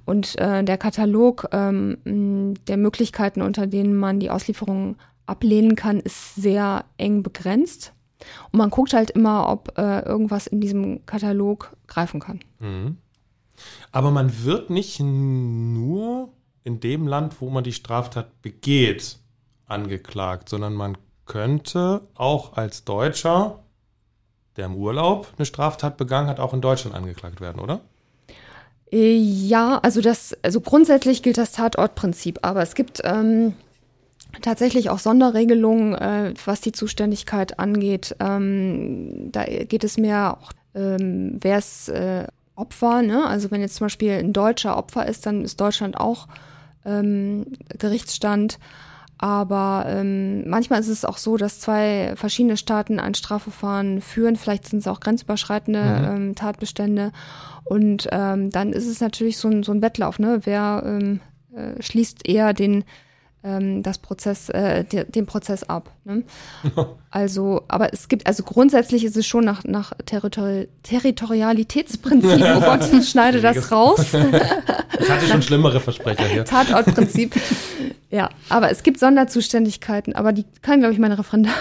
[0.06, 6.36] Und äh, der Katalog ähm, der Möglichkeiten, unter denen man die Auslieferung ablehnen kann, ist
[6.36, 7.94] sehr eng begrenzt.
[8.52, 12.42] Und man guckt halt immer, ob äh, irgendwas in diesem Katalog greifen kann.
[12.60, 12.98] Mhm.
[13.92, 16.30] Aber man wird nicht nur
[16.64, 19.18] in dem Land, wo man die Straftat begeht,
[19.66, 23.60] angeklagt, sondern man könnte auch als Deutscher,
[24.58, 27.82] der im Urlaub eine Straftat begangen hat, auch in Deutschland angeklagt werden, oder?
[28.92, 33.54] Ja, also das, also grundsätzlich gilt das Tatortprinzip, aber es gibt ähm,
[34.42, 38.16] tatsächlich auch Sonderregelungen, äh, was die Zuständigkeit angeht.
[38.20, 43.02] Ähm, da geht es mehr auch, ähm, wer es äh, Opfer.
[43.02, 43.26] Ne?
[43.26, 46.28] Also wenn jetzt zum Beispiel ein deutscher Opfer ist, dann ist Deutschland auch
[46.86, 47.46] ähm,
[47.78, 48.60] Gerichtsstand.
[49.18, 54.36] Aber ähm, manchmal ist es auch so, dass zwei verschiedene Staaten ein Strafverfahren führen.
[54.36, 56.16] Vielleicht sind es auch grenzüberschreitende mhm.
[56.16, 57.12] ähm, Tatbestände.
[57.64, 60.18] Und ähm, dann ist es natürlich so ein, so ein Wettlauf.
[60.18, 60.42] Ne?
[60.44, 61.20] Wer ähm,
[61.56, 62.84] äh, schließt eher den
[63.44, 65.92] ähm, das Prozess, äh, den Prozess ab.
[66.04, 66.24] Ne?
[67.12, 72.92] also, aber es gibt, also grundsätzlich ist es schon nach, nach Territori Territorialitätsprinzip, oh Gott,
[72.94, 74.00] ich schneide das raus.
[75.00, 76.46] ich hatte schon schlimmere Versprecher hier.
[76.46, 77.34] Tatortprinzip.
[78.10, 81.58] Ja, aber es gibt Sonderzuständigkeiten, aber die kann, glaube ich, meine Referendarin.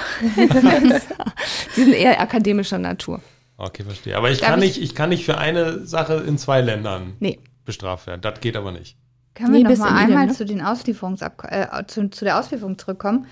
[1.76, 3.20] die sind eher akademischer Natur.
[3.56, 4.16] Okay, verstehe.
[4.16, 7.38] Aber ich kann, nicht, ich kann nicht für eine Sache in zwei Ländern nee.
[7.64, 8.22] bestraft werden.
[8.22, 8.96] Das geht aber nicht.
[9.34, 10.32] Können wir nee, noch mal einmal ne?
[10.32, 13.26] zu, den Auslieferungsab äh, zu, zu der Auslieferung zurückkommen?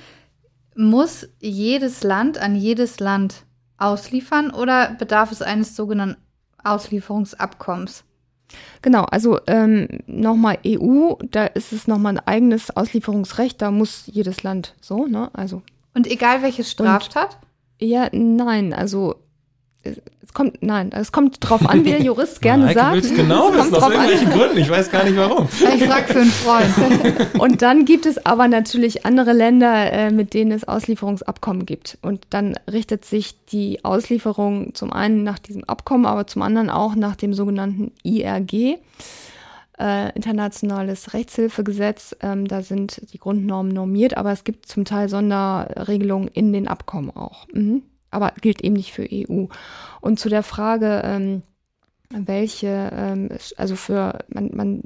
[0.77, 3.45] Muss jedes Land an jedes Land
[3.79, 6.21] ausliefern oder bedarf es eines sogenannten
[6.63, 8.05] Auslieferungsabkommens?
[8.81, 14.43] Genau, also ähm, nochmal EU, da ist es nochmal ein eigenes Auslieferungsrecht, da muss jedes
[14.43, 15.31] Land so, ne?
[15.35, 15.63] Also.
[15.95, 17.39] Und egal welche Straftat?
[17.81, 19.17] Ja, nein, also
[19.85, 22.95] es kommt, nein, es kommt drauf an, wie der Jurist gerne Mareike sagt.
[22.95, 24.39] will's genau wissen, aus irgendwelchen an.
[24.39, 24.59] Gründen.
[24.59, 25.49] Ich weiß gar nicht warum.
[25.51, 27.35] Ich frage für einen Freund.
[27.39, 31.99] Und dann gibt es aber natürlich andere Länder, äh, mit denen es Auslieferungsabkommen gibt.
[32.03, 36.95] Und dann richtet sich die Auslieferung zum einen nach diesem Abkommen, aber zum anderen auch
[36.95, 38.79] nach dem sogenannten IRG.
[39.79, 42.17] Äh, internationales Rechtshilfegesetz.
[42.21, 47.17] Ähm, da sind die Grundnormen normiert, aber es gibt zum Teil Sonderregelungen in den Abkommen
[47.17, 47.47] auch.
[47.53, 49.47] Mhm aber gilt eben nicht für EU.
[50.01, 51.43] Und zu der Frage, ähm,
[52.11, 54.83] welche, ähm, also für, man, man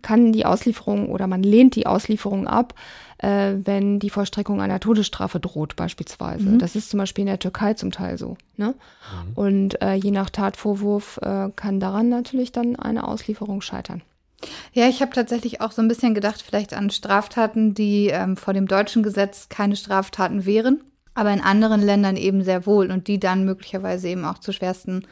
[0.00, 2.74] kann die Auslieferung oder man lehnt die Auslieferung ab,
[3.18, 6.50] äh, wenn die Vollstreckung einer Todesstrafe droht, beispielsweise.
[6.50, 6.58] Mhm.
[6.58, 8.36] Das ist zum Beispiel in der Türkei zum Teil so.
[8.56, 8.74] Ne?
[9.26, 9.32] Mhm.
[9.34, 14.02] Und äh, je nach Tatvorwurf äh, kann daran natürlich dann eine Auslieferung scheitern.
[14.72, 18.54] Ja, ich habe tatsächlich auch so ein bisschen gedacht, vielleicht an Straftaten, die ähm, vor
[18.54, 20.80] dem deutschen Gesetz keine Straftaten wären
[21.14, 25.06] aber in anderen Ländern eben sehr wohl und die dann möglicherweise eben auch zu schwersten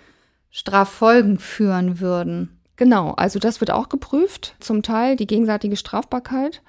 [0.50, 2.60] Straffolgen führen würden.
[2.76, 6.62] Genau, also das wird auch geprüft, zum Teil die gegenseitige Strafbarkeit.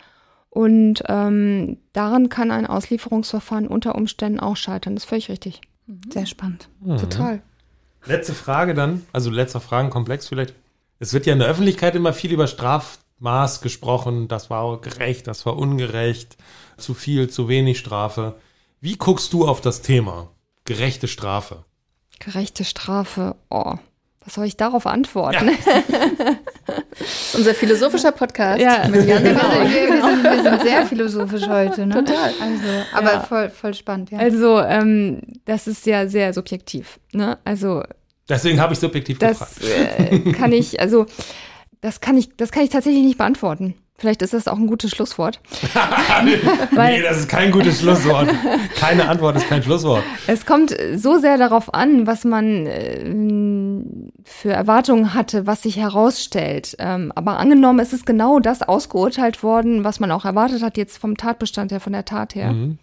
[0.50, 4.96] Und ähm, daran kann ein Auslieferungsverfahren unter Umständen auch scheitern.
[4.96, 5.62] Das ist völlig richtig.
[5.88, 6.02] Mhm.
[6.12, 6.68] Sehr spannend.
[6.82, 6.98] Mhm.
[6.98, 7.42] Total.
[8.06, 10.54] Letzte Frage dann, also letzter Fragenkomplex vielleicht.
[11.00, 14.28] Es wird ja in der Öffentlichkeit immer viel über Strafmaß gesprochen.
[14.28, 16.36] Das war gerecht, das war ungerecht,
[16.78, 18.36] zu viel, zu wenig Strafe.
[18.84, 20.32] Wie guckst du auf das Thema
[20.66, 21.66] gerechte Strafe?
[22.20, 23.76] Gerechte Strafe, oh.
[24.26, 25.50] Was soll ich darauf antworten?
[25.50, 25.54] Ja.
[26.98, 28.60] das ist unser philosophischer Podcast.
[28.60, 29.40] Ja, mit Jan genau.
[29.40, 31.86] wir, wir, sind, wir, sind, sehr philosophisch heute.
[31.86, 32.04] Ne?
[32.04, 32.34] Total.
[32.42, 33.20] Also, aber ja.
[33.22, 34.10] voll, voll spannend.
[34.10, 34.18] Ja.
[34.18, 37.00] Also, ähm, das ist ja sehr subjektiv.
[37.14, 37.38] Ne?
[37.44, 37.84] Also,
[38.28, 39.62] Deswegen habe ich subjektiv das, gefragt.
[40.00, 41.06] Äh, kann ich, also,
[41.82, 43.76] das kann ich, das kann ich tatsächlich nicht beantworten.
[44.02, 45.40] Vielleicht ist das auch ein gutes Schlusswort.
[46.26, 48.32] nee, das ist kein gutes Schlusswort.
[48.76, 50.02] Keine Antwort ist kein Schlusswort.
[50.26, 53.06] Es kommt so sehr darauf an, was man äh,
[54.24, 56.76] für Erwartungen hatte, was sich herausstellt.
[56.80, 60.98] Ähm, aber angenommen, es ist genau das ausgeurteilt worden, was man auch erwartet hat, jetzt
[60.98, 62.54] vom Tatbestand her, von der Tat her.
[62.54, 62.80] Mhm.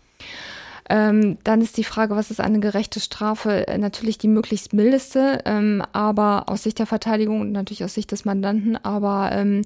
[0.88, 3.66] Ähm, dann ist die Frage, was ist eine gerechte Strafe?
[3.66, 8.12] Äh, natürlich die möglichst mildeste, ähm, aber aus Sicht der Verteidigung und natürlich aus Sicht
[8.12, 9.62] des Mandanten, aber ähm,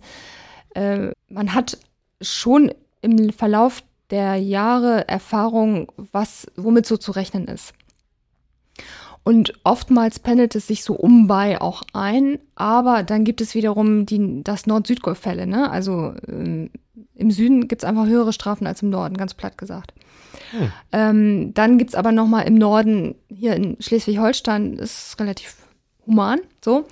[0.75, 1.79] äh, man hat
[2.21, 7.73] schon im Verlauf der Jahre Erfahrung, was, womit so zu rechnen ist.
[9.25, 14.05] Und oftmals pendelt es sich so um bei auch ein, aber dann gibt es wiederum
[14.05, 15.47] die, das Nord-Süd-Gefälle.
[15.47, 15.71] Ne?
[15.71, 16.71] Also ähm,
[17.15, 19.95] im Süden gibt es einfach höhere Strafen als im Norden, ganz platt gesagt.
[20.51, 20.73] Hm.
[20.91, 25.55] Ähm, dann gibt es aber noch mal im Norden, hier in Schleswig-Holstein, ist relativ
[26.07, 26.87] human, so.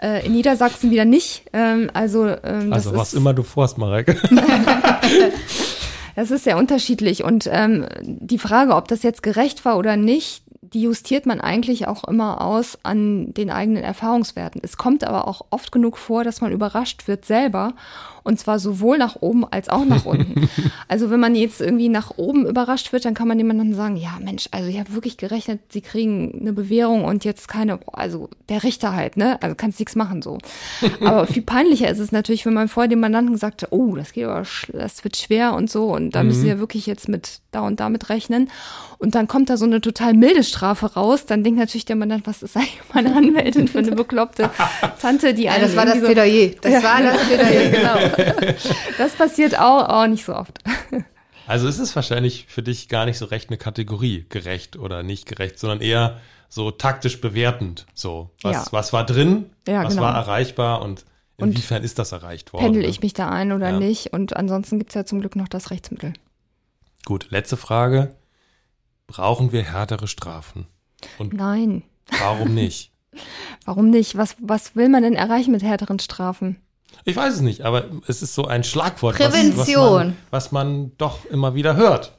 [0.00, 1.44] Äh, in Niedersachsen wieder nicht.
[1.52, 4.06] Ähm, also, ähm, also was ist, immer du vorst, Marek.
[6.16, 7.24] das ist sehr unterschiedlich.
[7.24, 11.86] Und ähm, die Frage, ob das jetzt gerecht war oder nicht, die justiert man eigentlich
[11.86, 14.60] auch immer aus an den eigenen Erfahrungswerten.
[14.64, 17.74] Es kommt aber auch oft genug vor, dass man überrascht wird selber
[18.22, 20.48] und zwar sowohl nach oben als auch nach unten.
[20.88, 24.18] also wenn man jetzt irgendwie nach oben überrascht wird, dann kann man jemandem sagen, ja
[24.22, 28.62] Mensch, also ich habe wirklich gerechnet, sie kriegen eine Bewährung und jetzt keine, also der
[28.62, 29.40] Richter halt, ne?
[29.42, 30.38] Also kannst nichts machen so.
[31.00, 34.24] Aber viel peinlicher ist es natürlich, wenn man vor dem Mandanten sagt, oh, das geht
[34.24, 36.28] aber, das wird schwer und so und da mhm.
[36.28, 38.50] müssen wir wirklich jetzt mit da und damit rechnen.
[38.98, 42.26] Und dann kommt da so eine total milde Strafe raus, dann denkt natürlich der Mandant,
[42.26, 44.50] was ist eigentlich meine Anwältin für eine bekloppte
[45.00, 46.50] Tante, die ja, das war das Plädoyer.
[46.60, 46.82] Das ja.
[46.82, 48.11] war das Plädoyer, genau.
[48.98, 50.58] das passiert auch, auch nicht so oft.
[51.46, 55.26] Also ist es wahrscheinlich für dich gar nicht so recht eine Kategorie, gerecht oder nicht
[55.26, 57.86] gerecht, sondern eher so taktisch bewertend.
[57.94, 58.72] So, was, ja.
[58.72, 60.02] was war drin, ja, was genau.
[60.02, 61.04] war erreichbar und
[61.38, 62.64] inwiefern und ist das erreicht worden?
[62.64, 62.88] Pendel ne?
[62.88, 63.78] ich mich da ein oder ja.
[63.78, 64.12] nicht?
[64.12, 66.12] Und ansonsten gibt es ja zum Glück noch das Rechtsmittel.
[67.04, 68.14] Gut, letzte Frage.
[69.06, 70.66] Brauchen wir härtere Strafen?
[71.18, 71.82] Und Nein.
[72.20, 72.92] Warum nicht?
[73.64, 74.16] warum nicht?
[74.16, 76.56] Was, was will man denn erreichen mit härteren Strafen?
[77.04, 80.16] Ich weiß es nicht, aber es ist so ein Schlagwort, Prävention.
[80.30, 82.12] Was, was, man, was man doch immer wieder hört.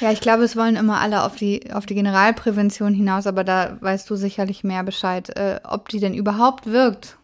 [0.00, 3.76] Ja, ich glaube, es wollen immer alle auf die, auf die Generalprävention hinaus, aber da
[3.80, 7.18] weißt du sicherlich mehr Bescheid, äh, ob die denn überhaupt wirkt.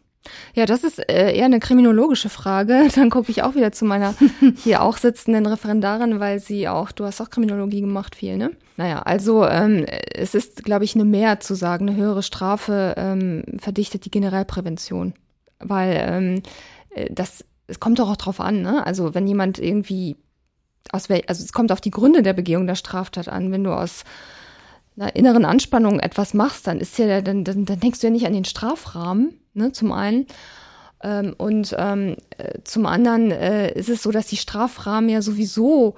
[0.55, 2.89] Ja, das ist äh, eher eine kriminologische Frage.
[2.95, 4.14] Dann gucke ich auch wieder zu meiner
[4.62, 8.51] hier auch sitzenden Referendarin, weil sie auch, du hast auch Kriminologie gemacht, viel, ne?
[8.76, 13.45] Naja, also ähm, es ist, glaube ich, eine mehr zu sagen, eine höhere Strafe ähm,
[13.59, 15.14] verdichtet die Generalprävention.
[15.61, 16.42] Weil ähm,
[16.90, 18.84] äh, das, es kommt doch auch drauf an, ne?
[18.86, 20.16] Also wenn jemand irgendwie
[20.92, 23.52] aus wel also es kommt auf die Gründe der Begehung der Straftat an.
[23.52, 24.04] Wenn du aus
[24.96, 28.26] einer inneren Anspannung etwas machst, dann ist ja, dann, dann, dann denkst du ja nicht
[28.26, 30.26] an den Strafrahmen, ne, zum einen.
[31.02, 35.94] Ähm, und ähm, äh, zum anderen äh, ist es so, dass die Strafrahmen ja sowieso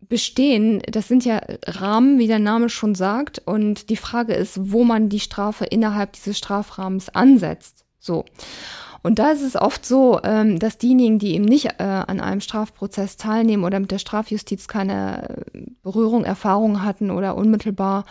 [0.00, 3.42] bestehen, das sind ja Rahmen, wie der Name schon sagt.
[3.44, 7.84] Und die Frage ist, wo man die Strafe innerhalb dieses Strafrahmens ansetzt.
[7.98, 8.24] So.
[9.02, 12.40] Und da ist es oft so, ähm, dass diejenigen, die eben nicht äh, an einem
[12.40, 15.44] Strafprozess teilnehmen oder mit der Strafjustiz keine
[15.82, 18.04] Berührung, Erfahrung hatten oder unmittelbar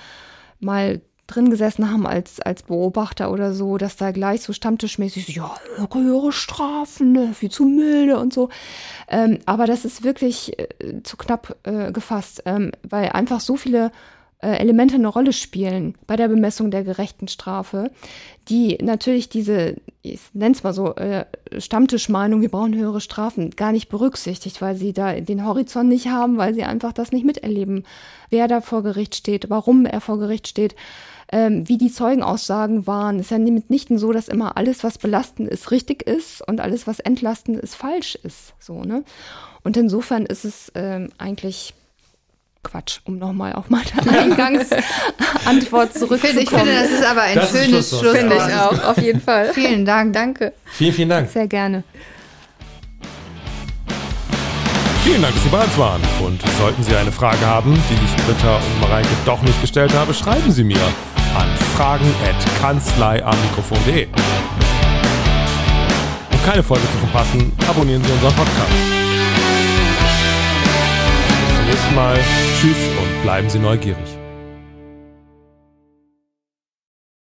[0.59, 5.31] mal drin gesessen haben als, als Beobachter oder so, dass da gleich so stammtischmäßig so,
[5.33, 5.55] ja,
[5.93, 8.49] höhere Strafen, ne, viel zu milde und so.
[9.09, 13.87] Ähm, aber das ist wirklich äh, zu knapp äh, gefasst, ähm, weil einfach so viele
[13.87, 13.91] äh,
[14.39, 17.89] Elemente eine Rolle spielen bei der Bemessung der gerechten Strafe,
[18.49, 21.25] die natürlich diese, ich nenne es mal so, äh,
[21.57, 26.37] Stammtischmeinung, wir brauchen höhere Strafen, gar nicht berücksichtigt, weil sie da den Horizont nicht haben,
[26.37, 27.83] weil sie einfach das nicht miterleben,
[28.29, 30.75] wer da vor Gericht steht, warum er vor Gericht steht
[31.31, 33.17] ähm, wie die Zeugenaussagen waren.
[33.19, 36.87] Es ist ja mitnichten so, dass immer alles, was belastend ist, richtig ist und alles,
[36.87, 38.53] was entlastend ist, falsch ist.
[38.59, 39.03] So, ne?
[39.63, 41.73] Und insofern ist es ähm, eigentlich
[42.69, 43.85] Quatsch, um nochmal auf meine
[44.19, 46.39] Eingangsantwort zurückzukommen.
[46.39, 48.17] Ich finde, das ist aber ein das schönes Schlusswort.
[48.17, 49.53] Finde ich auch, auf jeden Fall.
[49.53, 50.13] Vielen Dank.
[50.13, 50.53] Danke.
[50.65, 51.29] Vielen, vielen Dank.
[51.29, 51.83] Sehr gerne.
[55.07, 56.01] Vielen Dank, dass Sie bei uns waren.
[56.21, 60.13] Und sollten Sie eine Frage haben, die ich Britta und Mareike doch nicht gestellt habe,
[60.13, 60.81] schreiben Sie mir
[61.37, 61.47] an
[61.77, 64.07] fragen.kanzleiamikrofon.de.
[66.33, 68.73] Um keine Folge zu verpassen, abonnieren Sie unseren Podcast.
[71.47, 72.19] Bis zum nächsten Mal.
[72.59, 74.16] Tschüss und bleiben Sie neugierig.